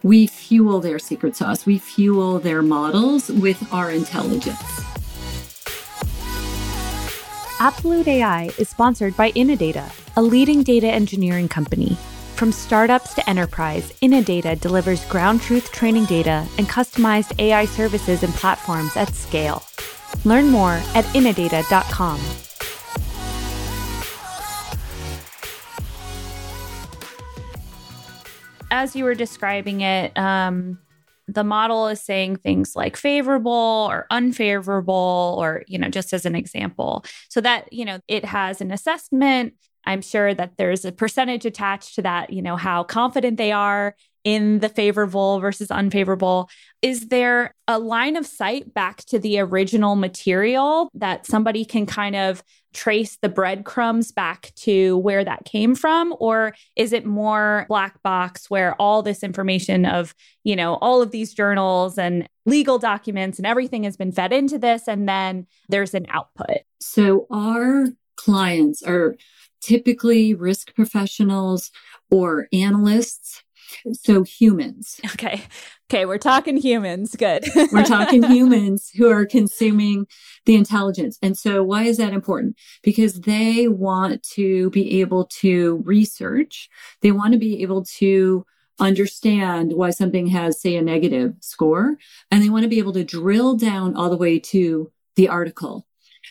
We 0.03 0.27
fuel 0.27 0.81
their 0.81 0.99
secret 0.99 1.37
sauce. 1.37 1.67
We 1.67 1.79
fuel 1.79 2.39
their 2.39 2.63
models 2.63 3.29
with 3.29 3.73
our 3.73 3.91
intelligence. 3.91 4.59
Absolute 7.61 8.09
AI 8.09 8.51
is 8.59 8.71
sponsored 8.71 9.15
by 9.17 9.33
Innodata, 9.33 9.93
a 10.17 10.23
leading 10.23 10.63
data 10.63 10.87
engineering 10.87 11.49
company. 11.49 11.97
From 12.37 12.53
startups 12.53 13.13
to 13.15 13.29
enterprise, 13.29 13.93
Innodata 14.01 14.59
delivers 14.59 15.05
ground 15.05 15.43
truth 15.43 15.71
training 15.71 16.07
data 16.07 16.47
and 16.57 16.67
customized 16.67 17.39
AI 17.39 17.67
services 17.67 18.23
and 18.23 18.33
platforms 18.33 18.97
at 18.97 19.15
scale. 19.15 19.63
Learn 20.25 20.49
more 20.49 20.81
at 20.95 21.05
innodata.com. 21.13 22.19
as 28.71 28.95
you 28.95 29.05
were 29.05 29.15
describing 29.15 29.81
it, 29.81 30.17
um, 30.17 30.79
the 31.29 31.45
model 31.45 31.87
is 31.87 32.01
saying 32.01 32.37
things 32.37 32.75
like 32.75 32.97
favorable 32.97 33.87
or 33.89 34.07
unfavorable, 34.11 35.37
or, 35.39 35.63
you 35.69 35.79
know, 35.79 35.89
just 35.89 36.13
as 36.13 36.27
an 36.27 36.35
example, 36.35 37.05
so 37.29 37.41
that, 37.41 37.73
you 37.73 37.85
know, 37.85 38.01
it 38.09 38.25
has 38.25 38.61
an 38.61 38.73
assessment. 38.73 39.55
I'm 39.87 40.03
sure 40.03 40.35
that 40.35 40.57
there's 40.59 40.85
a 40.85 40.93
percentage 40.93 41.47
attached 41.47 41.95
to 41.95 42.03
that, 42.03 42.33
you 42.33 42.43
know, 42.43 42.57
how 42.57 42.83
confident 42.83 43.37
they 43.37 43.53
are 43.53 43.95
in 44.25 44.59
the 44.61 44.69
favorable 44.69 45.41
versus 45.41 45.71
unfavorable. 45.71 46.49
Is 46.83 47.09
there 47.09 47.55
a 47.69 47.79
line 47.79 48.17
of 48.17 48.27
sight 48.27 48.73
back 48.73 49.05
to 49.07 49.19
the 49.19 49.39
original 49.39 49.97
material 49.97 50.91
that 50.95 51.27
somebody 51.27 51.65
can 51.65 51.87
kind 51.87 52.17
of 52.17 52.43
trace 52.73 53.19
the 53.21 53.29
breadcrumbs 53.29 54.13
back 54.13 54.53
to 54.55 54.99
where 54.99 55.25
that 55.25 55.45
came 55.45 55.75
from? 55.75 56.15
Or 56.21 56.55
is 56.77 56.93
it 56.93 57.05
more 57.05 57.67
black 57.69 58.03
box 58.03 58.49
where 58.49 58.75
all 58.75 59.03
this 59.03 59.23
information 59.23 59.85
of, 59.85 60.15
you 60.45 60.55
know, 60.55 60.75
all 60.77 61.03
of 61.03 61.11
these 61.11 61.35
journals 61.35 61.99
and 61.99 62.29
legal 62.47 62.79
documents 62.79 63.39
and 63.39 63.47
everything 63.47 63.85
has 63.85 63.97
been 63.97 64.13
fed 64.13 64.33
into 64.33 64.59
this 64.59 64.87
and 64.87 65.09
then 65.09 65.47
there's 65.69 65.95
an 65.95 66.07
output? 66.11 66.59
So 66.81 67.27
our 67.31 67.89
clients 68.17 68.83
are 68.83 69.17
typically 69.61 70.35
risk 70.35 70.75
professionals 70.75 71.71
or 72.11 72.49
analysts 72.53 73.43
so 73.93 74.23
humans. 74.23 75.01
Okay. 75.13 75.43
Okay. 75.91 76.07
We're 76.07 76.19
talking 76.19 76.57
humans. 76.57 77.17
Good. 77.17 77.45
we're 77.73 77.85
talking 77.85 78.23
humans 78.23 78.91
who 78.97 79.11
are 79.11 79.27
consuming 79.27 80.07
the 80.47 80.55
intelligence. 80.55 81.19
And 81.23 81.37
so 81.37 81.63
why 81.63 81.85
is 81.85 81.97
that 81.97 82.13
important? 82.13 82.57
Because 82.83 83.21
they 83.21 83.69
want 83.69 84.23
to 84.35 84.71
be 84.71 85.01
able 85.01 85.27
to 85.41 85.83
research. 85.85 86.69
They 87.03 87.13
want 87.13 87.33
to 87.33 87.39
be 87.39 87.63
able 87.63 87.85
to 87.99 88.45
understand 88.79 89.73
why 89.75 89.91
something 89.91 90.29
has, 90.29 90.61
say, 90.61 90.77
a 90.77 90.83
negative 90.83 91.35
score. 91.41 91.97
And 92.31 92.43
they 92.43 92.49
want 92.49 92.63
to 92.63 92.69
be 92.69 92.79
able 92.79 92.95
to 92.95 93.05
drill 93.05 93.57
down 93.57 93.95
all 93.95 94.11
the 94.11 94.17
way 94.17 94.39
to 94.39 94.91
the 95.17 95.29
article. 95.29 95.87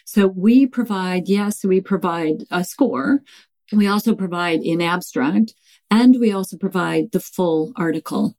So 0.06 0.28
we 0.28 0.66
provide, 0.66 1.28
yes, 1.28 1.64
we 1.64 1.82
provide 1.82 2.44
a 2.50 2.64
score. 2.64 3.22
We 3.72 3.88
also 3.88 4.16
provide 4.16 4.62
in 4.62 4.82
abstract 4.82 5.54
and 5.92 6.18
we 6.20 6.32
also 6.32 6.58
provide 6.58 7.12
the 7.12 7.20
full 7.20 7.74
article. 7.76 8.36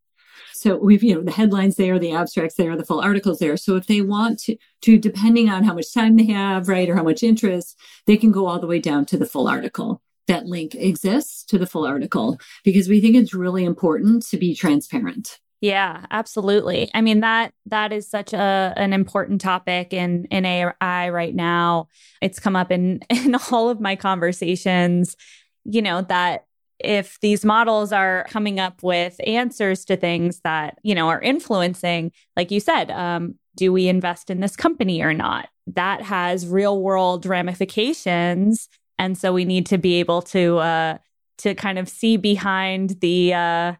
So 0.52 0.76
we've, 0.76 1.02
you 1.02 1.14
know, 1.14 1.22
the 1.22 1.30
headlines 1.30 1.76
there, 1.76 1.98
the 1.98 2.12
abstracts 2.12 2.56
there, 2.56 2.76
the 2.76 2.84
full 2.84 3.00
articles 3.00 3.38
there. 3.38 3.56
So 3.56 3.76
if 3.76 3.86
they 3.86 4.02
want 4.02 4.40
to, 4.40 4.56
to, 4.82 4.98
depending 4.98 5.48
on 5.48 5.64
how 5.64 5.72
much 5.74 5.92
time 5.94 6.16
they 6.16 6.26
have, 6.26 6.68
right, 6.68 6.88
or 6.88 6.96
how 6.96 7.02
much 7.02 7.22
interest, 7.22 7.78
they 8.06 8.16
can 8.16 8.30
go 8.30 8.46
all 8.46 8.60
the 8.60 8.66
way 8.66 8.78
down 8.78 9.06
to 9.06 9.16
the 9.16 9.26
full 9.26 9.48
article. 9.48 10.02
That 10.26 10.46
link 10.46 10.74
exists 10.74 11.44
to 11.46 11.58
the 11.58 11.66
full 11.66 11.86
article 11.86 12.38
because 12.62 12.88
we 12.88 13.00
think 13.00 13.16
it's 13.16 13.34
really 13.34 13.64
important 13.64 14.26
to 14.26 14.36
be 14.36 14.54
transparent. 14.54 15.38
Yeah, 15.60 16.06
absolutely. 16.10 16.90
I 16.94 17.02
mean 17.02 17.20
that 17.20 17.52
that 17.66 17.92
is 17.92 18.08
such 18.08 18.32
a 18.32 18.72
an 18.76 18.92
important 18.92 19.40
topic 19.42 19.92
in 19.92 20.24
in 20.30 20.46
AI 20.46 21.10
right 21.10 21.34
now. 21.34 21.88
It's 22.22 22.38
come 22.38 22.56
up 22.56 22.70
in 22.72 23.00
in 23.10 23.34
all 23.52 23.68
of 23.68 23.80
my 23.80 23.96
conversations, 23.96 25.16
you 25.64 25.82
know, 25.82 26.02
that 26.02 26.46
if 26.78 27.20
these 27.20 27.44
models 27.44 27.92
are 27.92 28.26
coming 28.30 28.58
up 28.58 28.82
with 28.82 29.20
answers 29.26 29.84
to 29.84 29.96
things 29.98 30.40
that 30.44 30.78
you 30.82 30.94
know 30.94 31.08
are 31.08 31.20
influencing 31.20 32.10
like 32.36 32.50
you 32.50 32.58
said 32.58 32.90
um, 32.90 33.34
do 33.54 33.70
we 33.70 33.86
invest 33.86 34.30
in 34.30 34.40
this 34.40 34.56
company 34.56 35.02
or 35.02 35.12
not 35.12 35.50
that 35.66 36.00
has 36.00 36.46
real 36.46 36.80
world 36.80 37.26
ramifications 37.26 38.66
and 38.98 39.18
so 39.18 39.30
we 39.30 39.44
need 39.44 39.66
to 39.66 39.76
be 39.76 39.96
able 39.96 40.22
to 40.22 40.56
uh, 40.56 40.96
to 41.36 41.54
kind 41.54 41.78
of 41.78 41.86
see 41.86 42.16
behind 42.16 42.96
the 43.02 43.34
uh, 43.34 43.74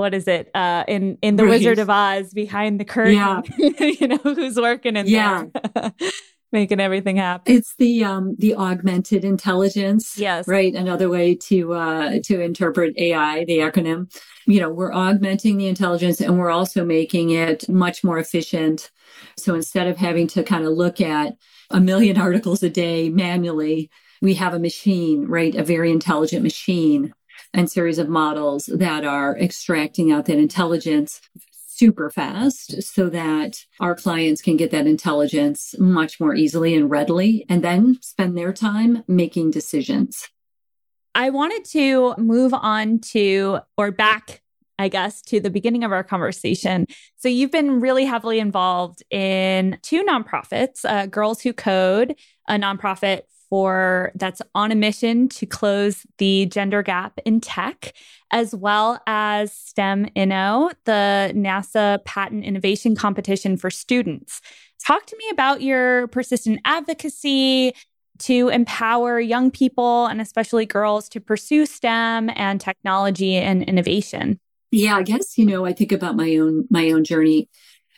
what 0.00 0.14
is 0.14 0.26
it 0.26 0.50
uh, 0.54 0.82
in 0.88 1.18
in 1.20 1.36
the 1.36 1.44
right. 1.44 1.50
Wizard 1.50 1.78
of 1.78 1.90
Oz 1.90 2.32
behind 2.32 2.80
the 2.80 2.86
curtain? 2.86 3.14
Yeah. 3.14 3.42
you 3.58 4.08
know 4.08 4.16
who's 4.16 4.56
working 4.56 4.96
in 4.96 5.06
yeah. 5.06 5.44
there. 5.74 5.92
making 6.52 6.80
everything 6.80 7.16
happen. 7.16 7.54
It's 7.54 7.76
the 7.76 8.02
um 8.02 8.34
the 8.38 8.54
augmented 8.56 9.24
intelligence. 9.24 10.16
Yes. 10.16 10.48
Right. 10.48 10.74
Another 10.74 11.10
way 11.10 11.34
to 11.48 11.74
uh 11.74 12.18
to 12.24 12.40
interpret 12.40 12.96
AI, 12.96 13.44
the 13.44 13.58
acronym. 13.58 14.10
You 14.46 14.60
know, 14.60 14.70
we're 14.70 14.92
augmenting 14.92 15.58
the 15.58 15.68
intelligence 15.68 16.20
and 16.20 16.38
we're 16.38 16.50
also 16.50 16.82
making 16.82 17.30
it 17.30 17.68
much 17.68 18.02
more 18.02 18.18
efficient. 18.18 18.90
So 19.36 19.54
instead 19.54 19.86
of 19.86 19.98
having 19.98 20.26
to 20.28 20.42
kind 20.42 20.64
of 20.64 20.72
look 20.72 21.00
at 21.00 21.34
a 21.70 21.80
million 21.80 22.18
articles 22.26 22.62
a 22.62 22.70
day 22.70 23.10
manually, 23.10 23.90
we 24.22 24.34
have 24.34 24.54
a 24.54 24.58
machine, 24.58 25.26
right? 25.26 25.54
A 25.54 25.62
very 25.62 25.90
intelligent 25.90 26.42
machine 26.42 27.12
and 27.52 27.70
series 27.70 27.98
of 27.98 28.08
models 28.08 28.66
that 28.66 29.04
are 29.04 29.36
extracting 29.38 30.12
out 30.12 30.26
that 30.26 30.38
intelligence 30.38 31.20
super 31.66 32.10
fast 32.10 32.82
so 32.82 33.08
that 33.08 33.64
our 33.80 33.94
clients 33.94 34.42
can 34.42 34.56
get 34.56 34.70
that 34.70 34.86
intelligence 34.86 35.74
much 35.78 36.20
more 36.20 36.34
easily 36.34 36.74
and 36.74 36.90
readily 36.90 37.46
and 37.48 37.64
then 37.64 37.96
spend 38.02 38.36
their 38.36 38.52
time 38.52 39.02
making 39.08 39.50
decisions. 39.50 40.28
I 41.14 41.30
wanted 41.30 41.64
to 41.70 42.14
move 42.18 42.52
on 42.54 43.00
to 43.12 43.60
or 43.76 43.90
back 43.90 44.42
I 44.80 44.88
guess, 44.88 45.20
to 45.22 45.40
the 45.40 45.50
beginning 45.50 45.84
of 45.84 45.92
our 45.92 46.02
conversation. 46.02 46.86
So, 47.18 47.28
you've 47.28 47.50
been 47.50 47.80
really 47.80 48.06
heavily 48.06 48.38
involved 48.38 49.02
in 49.10 49.78
two 49.82 50.02
nonprofits 50.02 50.86
uh, 50.86 51.04
Girls 51.04 51.42
Who 51.42 51.52
Code, 51.52 52.16
a 52.48 52.54
nonprofit 52.54 53.24
for 53.50 54.12
that's 54.14 54.40
on 54.54 54.72
a 54.72 54.74
mission 54.74 55.28
to 55.28 55.44
close 55.44 56.06
the 56.18 56.46
gender 56.46 56.82
gap 56.82 57.18
in 57.26 57.40
tech, 57.40 57.92
as 58.30 58.54
well 58.54 59.02
as 59.06 59.52
STEM 59.52 60.06
Inno, 60.16 60.72
the 60.84 61.32
NASA 61.34 62.02
patent 62.04 62.44
innovation 62.44 62.96
competition 62.96 63.56
for 63.56 63.70
students. 63.70 64.40
Talk 64.86 65.04
to 65.06 65.16
me 65.16 65.24
about 65.30 65.60
your 65.60 66.06
persistent 66.08 66.60
advocacy, 66.64 67.74
to 68.20 68.48
empower 68.48 69.18
young 69.18 69.50
people 69.50 70.06
and 70.06 70.20
especially 70.20 70.66
girls 70.66 71.08
to 71.08 71.20
pursue 71.20 71.66
STEM 71.66 72.30
and 72.36 72.60
technology 72.60 73.34
and 73.36 73.62
innovation? 73.64 74.38
Yeah, 74.70 74.96
I 74.96 75.02
guess, 75.02 75.36
you 75.36 75.46
know, 75.46 75.64
I 75.64 75.72
think 75.72 75.90
about 75.90 76.16
my 76.16 76.36
own, 76.36 76.66
my 76.70 76.92
own 76.92 77.02
journey, 77.02 77.48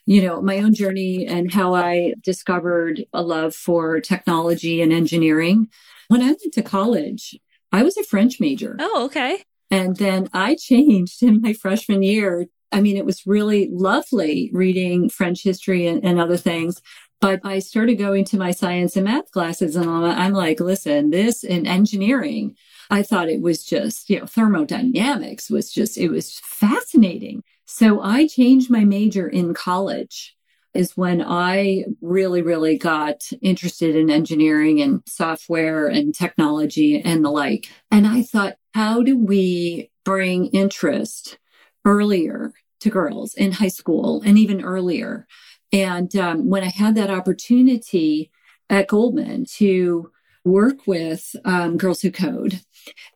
you 0.07 0.22
know, 0.22 0.40
my 0.42 0.59
own 0.59 0.74
journey 0.74 1.26
and 1.26 1.53
how 1.53 1.74
I 1.74 2.14
discovered 2.22 3.05
a 3.12 3.22
love 3.22 3.55
for 3.55 4.00
technology 4.00 4.82
and 4.82 4.92
engineering. 4.92 5.68
When 6.09 6.22
I 6.22 6.26
went 6.26 6.53
to 6.53 6.62
college, 6.62 7.38
I 7.70 7.82
was 7.82 7.96
a 7.96 8.05
French 8.05 8.40
major. 8.40 8.76
Oh, 8.78 9.05
okay. 9.07 9.44
And 9.70 9.96
then 9.96 10.28
I 10.32 10.57
changed 10.57 11.22
in 11.22 11.40
my 11.40 11.53
freshman 11.55 12.03
year. 12.03 12.46
I 12.72 12.80
mean, 12.80 12.96
it 12.96 13.07
was 13.07 13.26
really 13.26 13.68
lovely 13.72 14.50
reading 14.53 15.09
French 15.09 15.42
history 15.42 15.86
and, 15.86 16.05
and 16.05 16.20
other 16.20 16.36
things. 16.36 16.82
But 17.20 17.40
I 17.44 17.61
started 17.61 17.98
going 17.98 18.24
to 18.26 18.36
my 18.36 18.50
science 18.50 18.96
and 18.96 19.05
math 19.05 19.30
classes 19.30 19.76
and 19.76 19.88
I'm 19.88 20.32
like, 20.32 20.59
listen, 20.59 21.11
this 21.11 21.44
in 21.44 21.68
engineering, 21.68 22.57
I 22.90 23.03
thought 23.05 23.28
it 23.28 23.40
was 23.40 23.64
just, 23.64 24.11
you 24.11 24.18
know, 24.18 24.26
thermodynamics 24.26 25.48
was 25.48 25.72
just, 25.72 25.96
it 25.96 26.11
was 26.11 26.40
fascinating. 26.42 27.44
So 27.74 28.02
I 28.02 28.26
changed 28.26 28.68
my 28.68 28.84
major 28.84 29.26
in 29.26 29.54
college 29.54 30.36
is 30.74 30.94
when 30.94 31.22
I 31.22 31.86
really, 32.02 32.42
really 32.42 32.76
got 32.76 33.22
interested 33.40 33.96
in 33.96 34.10
engineering 34.10 34.82
and 34.82 35.00
software 35.06 35.86
and 35.86 36.14
technology 36.14 37.00
and 37.00 37.24
the 37.24 37.30
like. 37.30 37.70
And 37.90 38.06
I 38.06 38.24
thought, 38.24 38.56
how 38.74 39.02
do 39.02 39.16
we 39.16 39.90
bring 40.04 40.48
interest 40.48 41.38
earlier 41.86 42.52
to 42.80 42.90
girls 42.90 43.32
in 43.32 43.52
high 43.52 43.68
school 43.68 44.20
and 44.22 44.36
even 44.36 44.62
earlier? 44.62 45.26
And 45.72 46.14
um, 46.14 46.50
when 46.50 46.62
I 46.62 46.68
had 46.68 46.94
that 46.96 47.08
opportunity 47.08 48.30
at 48.68 48.88
Goldman 48.88 49.46
to 49.54 50.12
work 50.45 50.86
with 50.86 51.34
um, 51.45 51.76
Girls 51.76 52.03
Who 52.03 52.11
Code 52.11 52.61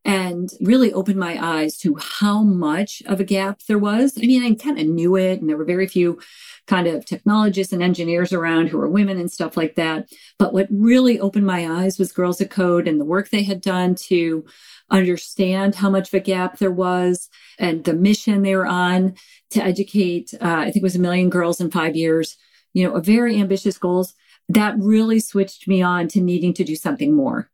and 0.04 0.48
really 0.60 0.92
opened 0.92 1.18
my 1.18 1.44
eyes 1.44 1.76
to 1.78 1.96
how 1.96 2.42
much 2.42 3.02
of 3.06 3.18
a 3.18 3.24
gap 3.24 3.60
there 3.66 3.78
was. 3.78 4.16
I 4.16 4.20
mean, 4.20 4.44
I 4.44 4.54
kind 4.54 4.78
of 4.78 4.86
knew 4.86 5.16
it, 5.16 5.40
and 5.40 5.48
there 5.48 5.56
were 5.56 5.64
very 5.64 5.88
few 5.88 6.20
kind 6.66 6.86
of 6.86 7.04
technologists 7.04 7.72
and 7.72 7.82
engineers 7.82 8.32
around 8.32 8.68
who 8.68 8.78
were 8.78 8.88
women 8.88 9.18
and 9.18 9.30
stuff 9.30 9.56
like 9.56 9.74
that. 9.74 10.08
But 10.38 10.52
what 10.52 10.68
really 10.70 11.18
opened 11.18 11.46
my 11.46 11.82
eyes 11.82 11.98
was 11.98 12.12
Girls 12.12 12.38
Who 12.38 12.46
Code 12.46 12.86
and 12.86 13.00
the 13.00 13.04
work 13.04 13.30
they 13.30 13.42
had 13.42 13.60
done 13.60 13.96
to 14.06 14.44
understand 14.90 15.74
how 15.74 15.90
much 15.90 16.08
of 16.08 16.14
a 16.14 16.20
gap 16.20 16.58
there 16.58 16.70
was 16.70 17.28
and 17.58 17.82
the 17.82 17.94
mission 17.94 18.42
they 18.42 18.54
were 18.54 18.66
on 18.66 19.14
to 19.50 19.62
educate, 19.62 20.32
uh, 20.34 20.58
I 20.58 20.64
think 20.64 20.76
it 20.76 20.82
was 20.82 20.96
a 20.96 21.00
million 21.00 21.28
girls 21.28 21.60
in 21.60 21.70
five 21.70 21.96
years 21.96 22.36
you 22.76 22.86
know, 22.86 22.92
a 22.92 23.00
very 23.00 23.40
ambitious 23.40 23.78
goals 23.78 24.12
that 24.48 24.76
really 24.78 25.20
switched 25.20 25.66
me 25.66 25.82
on 25.82 26.08
to 26.08 26.20
needing 26.20 26.54
to 26.54 26.64
do 26.64 26.76
something 26.76 27.14
more. 27.14 27.50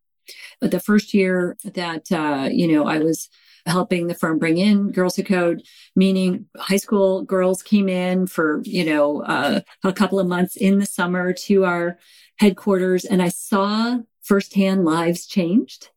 But 0.61 0.70
the 0.70 0.80
first 0.80 1.14
year 1.14 1.57
that, 1.64 2.11
uh, 2.12 2.49
you 2.51 2.68
know, 2.68 2.86
I 2.86 2.99
was 2.99 3.28
helping 3.66 4.07
the 4.07 4.14
firm 4.14 4.38
bring 4.38 4.59
in 4.59 4.90
Girls 4.90 5.16
Who 5.16 5.22
Code, 5.22 5.62
meaning 5.95 6.47
high 6.57 6.76
school 6.76 7.22
girls 7.22 7.62
came 7.62 7.88
in 7.88 8.26
for, 8.26 8.61
you 8.64 8.84
know, 8.84 9.22
uh, 9.22 9.61
a 9.84 9.93
couple 9.93 10.18
of 10.18 10.26
months 10.26 10.57
in 10.57 10.78
the 10.78 10.86
summer 10.86 11.32
to 11.32 11.64
our 11.64 11.99
headquarters. 12.38 13.05
And 13.05 13.22
I 13.22 13.28
saw 13.28 13.99
firsthand 14.22 14.84
lives 14.84 15.26
changed 15.26 15.90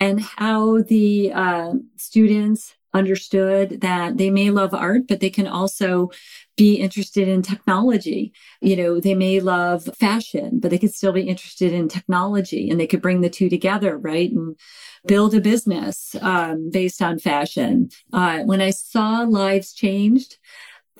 and 0.00 0.20
how 0.20 0.82
the 0.82 1.32
uh, 1.32 1.72
students 1.96 2.74
understood 2.98 3.80
that 3.80 4.18
they 4.18 4.30
may 4.30 4.50
love 4.50 4.74
art, 4.74 5.02
but 5.08 5.20
they 5.20 5.30
can 5.30 5.46
also 5.46 6.10
be 6.56 6.74
interested 6.74 7.28
in 7.28 7.40
technology. 7.40 8.32
You 8.60 8.76
know, 8.76 9.00
they 9.00 9.14
may 9.14 9.40
love 9.40 9.88
fashion, 9.96 10.58
but 10.60 10.70
they 10.70 10.78
could 10.78 10.92
still 10.92 11.12
be 11.12 11.22
interested 11.22 11.72
in 11.72 11.88
technology 11.88 12.68
and 12.68 12.78
they 12.78 12.86
could 12.86 13.00
bring 13.00 13.20
the 13.20 13.30
two 13.30 13.48
together, 13.48 13.96
right? 13.96 14.30
And 14.30 14.58
build 15.06 15.34
a 15.34 15.40
business 15.40 16.16
um, 16.20 16.70
based 16.70 17.00
on 17.00 17.18
fashion. 17.18 17.90
Uh, 18.12 18.40
when 18.40 18.60
I 18.60 18.70
saw 18.70 19.22
lives 19.22 19.72
changed, 19.72 20.36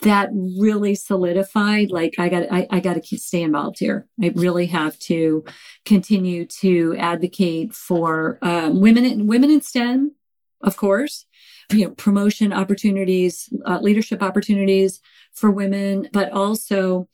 that 0.02 0.30
really 0.32 0.94
solidified 0.94 1.90
like 1.90 2.14
i 2.18 2.28
got 2.28 2.44
i, 2.52 2.66
I 2.70 2.80
got 2.80 3.02
to 3.02 3.18
stay 3.18 3.42
involved 3.42 3.80
here 3.80 4.06
i 4.22 4.32
really 4.34 4.66
have 4.66 4.98
to 5.00 5.44
continue 5.84 6.46
to 6.60 6.94
advocate 6.98 7.74
for 7.74 8.38
um, 8.42 8.80
women 8.80 9.04
in 9.04 9.26
women 9.26 9.50
in 9.50 9.60
stem 9.60 10.14
of 10.60 10.76
course 10.76 11.26
you 11.72 11.84
know, 11.84 11.90
promotion 11.90 12.52
opportunities, 12.52 13.48
uh, 13.66 13.78
leadership 13.80 14.22
opportunities 14.22 15.00
for 15.32 15.50
women, 15.50 16.08
but 16.12 16.32
also 16.32 17.08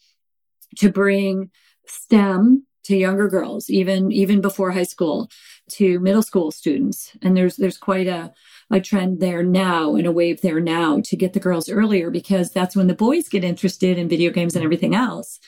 to 0.77 0.91
bring 0.91 1.51
STEM 1.87 2.67
to 2.85 2.97
younger 2.97 3.29
girls, 3.29 3.71
even, 3.71 4.13
even 4.13 4.41
before 4.41 4.71
high 4.71 4.85
school 4.85 5.31
to 5.69 5.99
middle 6.01 6.23
school 6.23 6.51
students. 6.51 7.17
And 7.23 7.37
there's, 7.37 7.57
there's 7.57 7.79
quite 7.79 8.07
a, 8.07 8.33
a 8.71 8.81
trend 8.81 9.21
there 9.21 9.43
now 9.43 9.97
and 9.97 10.07
a 10.07 10.13
wave 10.13 10.43
there 10.43 10.61
now 10.61 11.01
to 11.05 11.17
get 11.17 11.33
the 11.33 11.41
girls 11.41 11.69
earlier 11.69 12.11
because 12.11 12.51
that's 12.51 12.77
when 12.77 12.87
the 12.87 12.95
boys 12.95 13.29
get 13.29 13.45
interested 13.45 13.99
in 13.99 14.09
video 14.09 14.31
games 14.31 14.55
and 14.55 14.65
everything 14.65 14.95
else. 14.95 15.41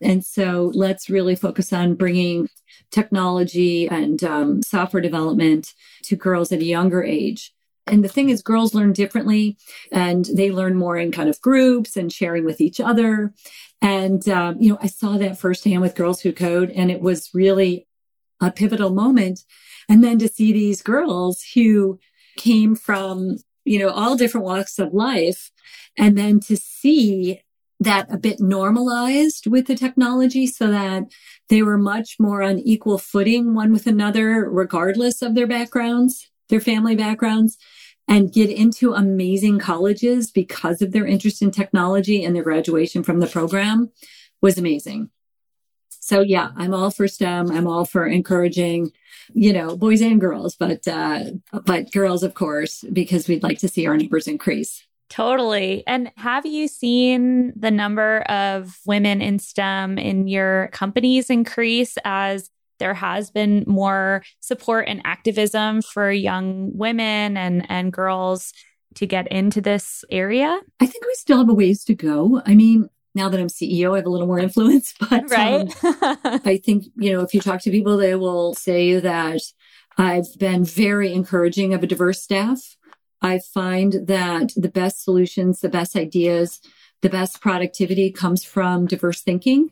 And 0.00 0.24
so 0.24 0.70
let's 0.74 1.10
really 1.10 1.34
focus 1.34 1.72
on 1.72 1.94
bringing 1.94 2.48
technology 2.90 3.88
and 3.88 4.22
um, 4.24 4.62
software 4.62 5.02
development 5.02 5.74
to 6.04 6.16
girls 6.16 6.52
at 6.52 6.60
a 6.60 6.64
younger 6.64 7.02
age. 7.02 7.52
And 7.90 8.04
the 8.04 8.08
thing 8.08 8.30
is, 8.30 8.42
girls 8.42 8.74
learn 8.74 8.92
differently 8.92 9.56
and 9.92 10.24
they 10.24 10.50
learn 10.50 10.76
more 10.76 10.96
in 10.96 11.12
kind 11.12 11.28
of 11.28 11.40
groups 11.40 11.96
and 11.96 12.12
sharing 12.12 12.44
with 12.44 12.60
each 12.60 12.80
other. 12.80 13.32
And, 13.80 14.28
um, 14.28 14.60
you 14.60 14.70
know, 14.70 14.78
I 14.80 14.86
saw 14.86 15.18
that 15.18 15.38
firsthand 15.38 15.80
with 15.80 15.94
Girls 15.94 16.20
Who 16.20 16.32
Code 16.32 16.70
and 16.70 16.90
it 16.90 17.00
was 17.00 17.30
really 17.32 17.86
a 18.40 18.50
pivotal 18.50 18.90
moment. 18.90 19.40
And 19.88 20.02
then 20.02 20.18
to 20.18 20.28
see 20.28 20.52
these 20.52 20.82
girls 20.82 21.42
who 21.54 21.98
came 22.36 22.74
from, 22.74 23.36
you 23.64 23.78
know, 23.78 23.90
all 23.90 24.16
different 24.16 24.46
walks 24.46 24.78
of 24.78 24.94
life 24.94 25.50
and 25.96 26.16
then 26.16 26.40
to 26.40 26.56
see 26.56 27.40
that 27.80 28.12
a 28.12 28.18
bit 28.18 28.40
normalized 28.40 29.46
with 29.46 29.66
the 29.66 29.76
technology 29.76 30.46
so 30.46 30.68
that 30.68 31.04
they 31.48 31.62
were 31.62 31.78
much 31.78 32.16
more 32.18 32.42
on 32.42 32.58
equal 32.58 32.98
footing 32.98 33.54
one 33.54 33.72
with 33.72 33.86
another, 33.86 34.48
regardless 34.50 35.22
of 35.22 35.34
their 35.34 35.46
backgrounds, 35.46 36.27
their 36.48 36.60
family 36.60 36.96
backgrounds 36.96 37.58
and 38.08 38.32
get 38.32 38.50
into 38.50 38.94
amazing 38.94 39.58
colleges 39.58 40.30
because 40.30 40.80
of 40.80 40.92
their 40.92 41.06
interest 41.06 41.42
in 41.42 41.50
technology 41.50 42.24
and 42.24 42.34
their 42.34 42.42
graduation 42.42 43.02
from 43.02 43.20
the 43.20 43.26
program 43.26 43.90
was 44.40 44.56
amazing. 44.56 45.10
So 45.88 46.22
yeah, 46.22 46.50
I'm 46.56 46.72
all 46.72 46.90
for 46.90 47.06
STEM. 47.06 47.50
I'm 47.50 47.66
all 47.66 47.84
for 47.84 48.06
encouraging, 48.06 48.92
you 49.34 49.52
know, 49.52 49.76
boys 49.76 50.00
and 50.00 50.18
girls, 50.18 50.56
but, 50.56 50.88
uh, 50.88 51.24
but 51.66 51.92
girls, 51.92 52.22
of 52.22 52.32
course, 52.32 52.82
because 52.90 53.28
we'd 53.28 53.42
like 53.42 53.58
to 53.58 53.68
see 53.68 53.86
our 53.86 53.96
numbers 53.96 54.26
increase. 54.26 54.86
Totally. 55.10 55.84
And 55.86 56.10
have 56.16 56.46
you 56.46 56.68
seen 56.68 57.52
the 57.56 57.70
number 57.70 58.20
of 58.22 58.78
women 58.86 59.20
in 59.20 59.38
STEM 59.38 59.98
in 59.98 60.28
your 60.28 60.68
companies 60.72 61.28
increase 61.28 61.96
as 62.04 62.50
there 62.78 62.94
has 62.94 63.30
been 63.30 63.64
more 63.66 64.22
support 64.40 64.86
and 64.88 65.00
activism 65.04 65.82
for 65.82 66.10
young 66.10 66.76
women 66.76 67.36
and, 67.36 67.66
and 67.68 67.92
girls 67.92 68.52
to 68.94 69.06
get 69.06 69.28
into 69.28 69.60
this 69.60 70.04
area? 70.10 70.60
I 70.80 70.86
think 70.86 71.04
we 71.04 71.14
still 71.14 71.38
have 71.38 71.48
a 71.48 71.54
ways 71.54 71.84
to 71.84 71.94
go. 71.94 72.42
I 72.46 72.54
mean, 72.54 72.88
now 73.14 73.28
that 73.28 73.40
I'm 73.40 73.48
CEO, 73.48 73.94
I 73.94 73.96
have 73.96 74.06
a 74.06 74.10
little 74.10 74.26
more 74.26 74.38
influence, 74.38 74.94
but 75.00 75.12
um, 75.12 75.26
right. 75.28 75.84
um, 75.84 76.18
I 76.44 76.60
think, 76.64 76.84
you 76.96 77.12
know, 77.12 77.20
if 77.20 77.34
you 77.34 77.40
talk 77.40 77.60
to 77.62 77.70
people, 77.70 77.96
they 77.96 78.14
will 78.14 78.54
say 78.54 78.98
that 78.98 79.40
I've 79.96 80.38
been 80.38 80.64
very 80.64 81.12
encouraging 81.12 81.74
of 81.74 81.82
a 81.82 81.86
diverse 81.86 82.22
staff. 82.22 82.76
I 83.20 83.40
find 83.52 84.06
that 84.06 84.52
the 84.56 84.68
best 84.68 85.02
solutions, 85.02 85.60
the 85.60 85.68
best 85.68 85.96
ideas, 85.96 86.60
the 87.02 87.08
best 87.08 87.40
productivity 87.40 88.12
comes 88.12 88.44
from 88.44 88.86
diverse 88.86 89.22
thinking 89.22 89.70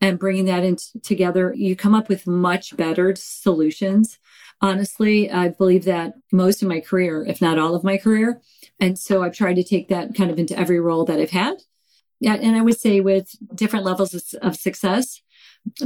and 0.00 0.18
bringing 0.18 0.44
that 0.46 0.64
in 0.64 0.76
t- 0.76 1.00
together, 1.02 1.52
you 1.56 1.74
come 1.74 1.94
up 1.94 2.08
with 2.08 2.26
much 2.26 2.76
better 2.76 3.14
solutions. 3.16 4.18
Honestly, 4.60 5.30
I 5.30 5.48
believe 5.48 5.84
that 5.84 6.14
most 6.32 6.62
of 6.62 6.68
my 6.68 6.80
career, 6.80 7.24
if 7.26 7.40
not 7.40 7.58
all 7.58 7.74
of 7.74 7.84
my 7.84 7.96
career. 7.96 8.40
And 8.80 8.98
so 8.98 9.22
I've 9.22 9.34
tried 9.34 9.54
to 9.54 9.64
take 9.64 9.88
that 9.88 10.14
kind 10.14 10.30
of 10.30 10.38
into 10.38 10.58
every 10.58 10.80
role 10.80 11.04
that 11.04 11.18
I've 11.18 11.30
had. 11.30 11.62
Yeah, 12.20 12.34
and 12.34 12.56
I 12.56 12.62
would 12.62 12.78
say 12.78 13.00
with 13.00 13.34
different 13.54 13.84
levels 13.84 14.14
of, 14.14 14.22
of 14.42 14.56
success. 14.56 15.20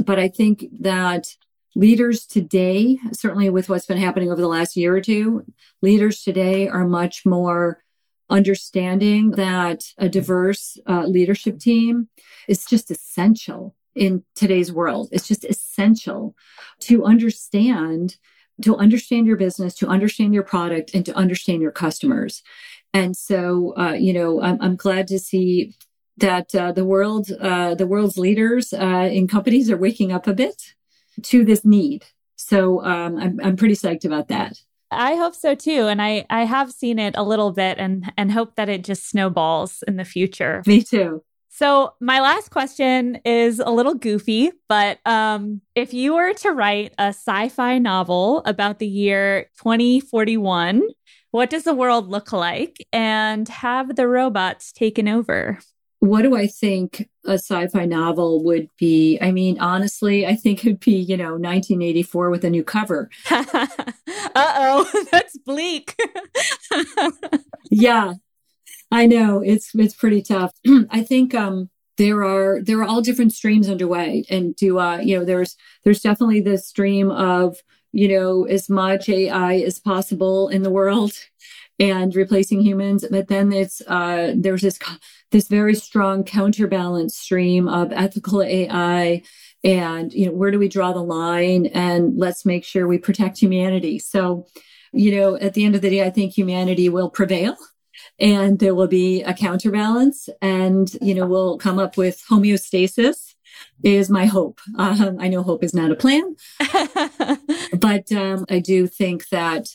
But 0.03 0.19
I 0.19 0.27
think 0.27 0.65
that 0.79 1.35
leaders 1.75 2.25
today, 2.25 2.99
certainly 3.11 3.49
with 3.49 3.69
what's 3.69 3.85
been 3.85 3.97
happening 3.97 4.31
over 4.31 4.41
the 4.41 4.47
last 4.47 4.75
year 4.75 4.95
or 4.95 5.01
two, 5.01 5.45
leaders 5.81 6.23
today 6.23 6.67
are 6.67 6.87
much 6.87 7.25
more 7.25 7.83
understanding 8.29 9.31
that 9.31 9.83
a 9.97 10.09
diverse 10.09 10.79
uh, 10.87 11.05
leadership 11.05 11.59
team 11.59 12.09
is 12.47 12.65
just 12.65 12.89
essential 12.89 13.75
in 13.95 14.23
today's 14.35 14.71
world. 14.71 15.09
It's 15.11 15.27
just 15.27 15.45
essential 15.45 16.35
to 16.81 17.05
understand, 17.05 18.17
to 18.63 18.75
understand 18.77 19.27
your 19.27 19.37
business, 19.37 19.75
to 19.75 19.87
understand 19.87 20.33
your 20.33 20.43
product, 20.43 20.93
and 20.93 21.05
to 21.05 21.15
understand 21.15 21.61
your 21.61 21.71
customers. 21.71 22.43
And 22.93 23.17
so, 23.17 23.73
uh, 23.77 23.93
you 23.93 24.13
know, 24.13 24.41
I'm, 24.41 24.61
I'm, 24.61 24.75
glad 24.75 25.07
to 25.07 25.17
see 25.17 25.73
that 26.17 26.53
uh, 26.53 26.71
the 26.71 26.85
world, 26.85 27.31
uh, 27.39 27.73
the 27.73 27.87
world's 27.87 28.17
leaders 28.17 28.71
uh, 28.71 29.09
in 29.11 29.27
companies 29.27 29.71
are 29.71 29.77
waking 29.77 30.11
up 30.11 30.27
a 30.27 30.33
bit 30.33 30.75
to 31.23 31.43
this 31.43 31.65
need. 31.65 32.05
So 32.35 32.83
um, 32.83 33.17
I'm, 33.17 33.39
I'm 33.43 33.55
pretty 33.55 33.75
psyched 33.75 34.05
about 34.05 34.27
that. 34.27 34.59
I 34.91 35.15
hope 35.15 35.33
so 35.33 35.55
too. 35.55 35.87
And 35.87 36.01
I, 36.01 36.25
I 36.29 36.43
have 36.45 36.71
seen 36.71 36.99
it 36.99 37.15
a 37.17 37.23
little 37.23 37.51
bit 37.51 37.79
and, 37.79 38.13
and 38.15 38.31
hope 38.31 38.55
that 38.55 38.69
it 38.69 38.83
just 38.83 39.09
snowballs 39.09 39.83
in 39.87 39.97
the 39.97 40.05
future. 40.05 40.61
Me 40.67 40.83
too. 40.83 41.23
So, 41.55 41.93
my 41.99 42.19
last 42.19 42.49
question 42.49 43.19
is 43.25 43.59
a 43.59 43.69
little 43.69 43.93
goofy, 43.93 44.49
but 44.67 44.97
um, 45.05 45.61
if 45.75 45.93
you 45.93 46.15
were 46.15 46.33
to 46.33 46.49
write 46.49 46.95
a 46.97 47.09
sci 47.09 47.49
fi 47.49 47.77
novel 47.77 48.41
about 48.45 48.79
the 48.79 48.87
year 48.87 49.51
2041, 49.59 50.81
what 51.29 51.51
does 51.51 51.63
the 51.63 51.75
world 51.75 52.09
look 52.09 52.33
like 52.33 52.77
and 52.91 53.47
have 53.49 53.95
the 53.95 54.07
robots 54.07 54.71
taken 54.71 55.07
over? 55.07 55.59
What 55.99 56.23
do 56.23 56.35
I 56.35 56.47
think 56.47 57.07
a 57.23 57.33
sci 57.33 57.67
fi 57.67 57.85
novel 57.85 58.43
would 58.45 58.67
be? 58.79 59.19
I 59.21 59.31
mean, 59.31 59.59
honestly, 59.59 60.25
I 60.25 60.33
think 60.33 60.65
it'd 60.65 60.79
be, 60.79 60.93
you 60.93 61.17
know, 61.17 61.33
1984 61.33 62.31
with 62.31 62.43
a 62.45 62.49
new 62.49 62.63
cover. 62.63 63.11
uh 63.29 63.67
oh, 64.35 65.05
that's 65.11 65.37
bleak. 65.37 65.95
yeah, 67.69 68.13
I 68.93 69.07
know 69.07 69.41
it's 69.41 69.71
it's 69.73 69.95
pretty 69.95 70.21
tough. 70.21 70.51
I 70.91 71.01
think 71.01 71.33
um 71.33 71.71
there 71.97 72.23
are 72.23 72.61
there 72.61 72.77
are 72.79 72.83
all 72.85 73.01
different 73.01 73.33
streams 73.33 73.67
underway. 73.67 74.23
And 74.29 74.55
do 74.55 74.77
uh 74.77 74.99
you 74.99 75.17
know 75.17 75.25
there's 75.25 75.57
there's 75.83 76.01
definitely 76.01 76.41
the 76.41 76.59
stream 76.59 77.09
of 77.09 77.57
you 77.91 78.07
know 78.07 78.43
as 78.45 78.69
much 78.69 79.09
AI 79.09 79.55
as 79.55 79.79
possible 79.79 80.47
in 80.47 80.61
the 80.61 80.69
world 80.69 81.13
and 81.79 82.15
replacing 82.15 82.61
humans. 82.61 83.03
But 83.09 83.29
then 83.29 83.51
it's 83.51 83.81
uh 83.87 84.35
there's 84.37 84.61
this 84.61 84.77
this 85.31 85.47
very 85.47 85.73
strong 85.73 86.23
counterbalance 86.23 87.17
stream 87.17 87.67
of 87.67 87.91
ethical 87.91 88.43
AI 88.43 89.23
and 89.63 90.13
you 90.13 90.27
know 90.27 90.33
where 90.33 90.51
do 90.51 90.59
we 90.59 90.69
draw 90.69 90.93
the 90.93 91.01
line 91.03 91.65
and 91.65 92.15
let's 92.15 92.45
make 92.45 92.63
sure 92.63 92.85
we 92.87 92.99
protect 92.99 93.39
humanity. 93.39 93.97
So 93.97 94.45
you 94.93 95.19
know 95.19 95.35
at 95.37 95.55
the 95.55 95.65
end 95.65 95.73
of 95.73 95.81
the 95.81 95.89
day 95.89 96.05
I 96.05 96.11
think 96.11 96.37
humanity 96.37 96.89
will 96.89 97.09
prevail 97.09 97.57
and 98.23 98.59
there 98.59 98.73
will 98.73 98.87
be 98.87 99.21
a 99.23 99.33
counterbalance 99.33 100.29
and 100.41 100.95
you 101.01 101.13
know 101.13 101.27
we'll 101.27 101.57
come 101.59 101.77
up 101.77 101.97
with 101.97 102.23
homeostasis 102.31 103.35
is 103.83 104.09
my 104.09 104.25
hope. 104.25 104.59
Um, 104.77 105.17
i 105.19 105.27
know 105.27 105.43
hope 105.43 105.63
is 105.63 105.75
not 105.75 105.91
a 105.91 105.95
plan 105.95 106.35
but 107.77 108.11
um, 108.11 108.45
i 108.49 108.59
do 108.59 108.87
think 108.87 109.27
that 109.29 109.67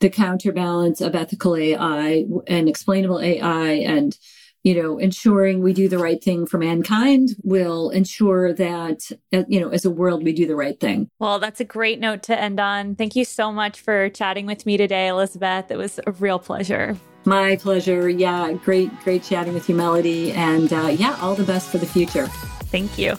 the 0.00 0.08
counterbalance 0.08 1.00
of 1.00 1.14
ethical 1.14 1.56
ai 1.56 2.24
and 2.46 2.68
explainable 2.68 3.20
ai 3.20 3.70
and 3.72 4.16
you 4.62 4.80
know 4.80 4.98
ensuring 4.98 5.62
we 5.62 5.72
do 5.72 5.88
the 5.88 5.98
right 5.98 6.22
thing 6.22 6.46
for 6.46 6.58
mankind 6.58 7.30
will 7.42 7.90
ensure 7.90 8.52
that 8.52 9.10
uh, 9.32 9.44
you 9.48 9.60
know 9.60 9.68
as 9.70 9.84
a 9.84 9.90
world 9.90 10.24
we 10.24 10.32
do 10.32 10.46
the 10.46 10.56
right 10.56 10.80
thing. 10.80 11.08
Well 11.18 11.38
that's 11.38 11.60
a 11.60 11.64
great 11.64 12.00
note 12.00 12.24
to 12.24 12.38
end 12.38 12.58
on. 12.58 12.96
Thank 12.96 13.14
you 13.14 13.24
so 13.24 13.52
much 13.52 13.80
for 13.80 14.08
chatting 14.10 14.44
with 14.44 14.66
me 14.66 14.76
today 14.76 15.06
elizabeth. 15.08 15.70
It 15.70 15.76
was 15.76 16.00
a 16.06 16.12
real 16.12 16.38
pleasure 16.38 16.96
my 17.26 17.56
pleasure. 17.56 18.08
Yeah, 18.08 18.52
great, 18.52 18.90
great 19.00 19.22
chatting 19.22 19.54
with 19.54 19.68
you, 19.68 19.74
Melody. 19.74 20.32
And 20.32 20.72
uh, 20.72 20.88
yeah, 20.88 21.16
all 21.20 21.34
the 21.34 21.44
best 21.44 21.70
for 21.70 21.78
the 21.78 21.86
future. 21.86 22.26
Thank 22.70 22.98
you. 22.98 23.16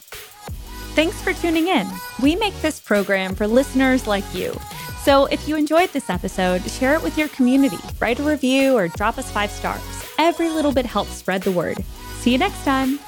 Thanks 0.96 1.22
for 1.22 1.34
tuning 1.34 1.68
in. 1.68 1.88
We 2.24 2.36
make 2.36 2.60
this 2.62 2.80
program 2.80 3.36
for 3.36 3.46
listeners 3.46 4.08
like 4.08 4.26
you. 4.34 4.58
So 5.04 5.26
if 5.28 5.48
you 5.48 5.56
enjoyed 5.56 5.90
this 5.90 6.10
episode, 6.10 6.64
share 6.70 6.96
it 6.96 7.04
with 7.04 7.18
your 7.18 7.28
community, 7.30 7.78
write 8.00 8.20
a 8.20 8.24
review, 8.24 8.76
or 8.76 8.88
drop 8.90 9.18
us 9.18 9.32
five 9.32 9.52
stars. 9.52 9.82
Every 10.18 10.50
little 10.50 10.74
bit 10.74 10.86
helps 10.86 11.12
spread 11.12 11.44
the 11.44 11.52
word. 11.52 11.78
See 12.20 12.32
you 12.32 12.38
next 12.38 12.66
time. 12.66 13.00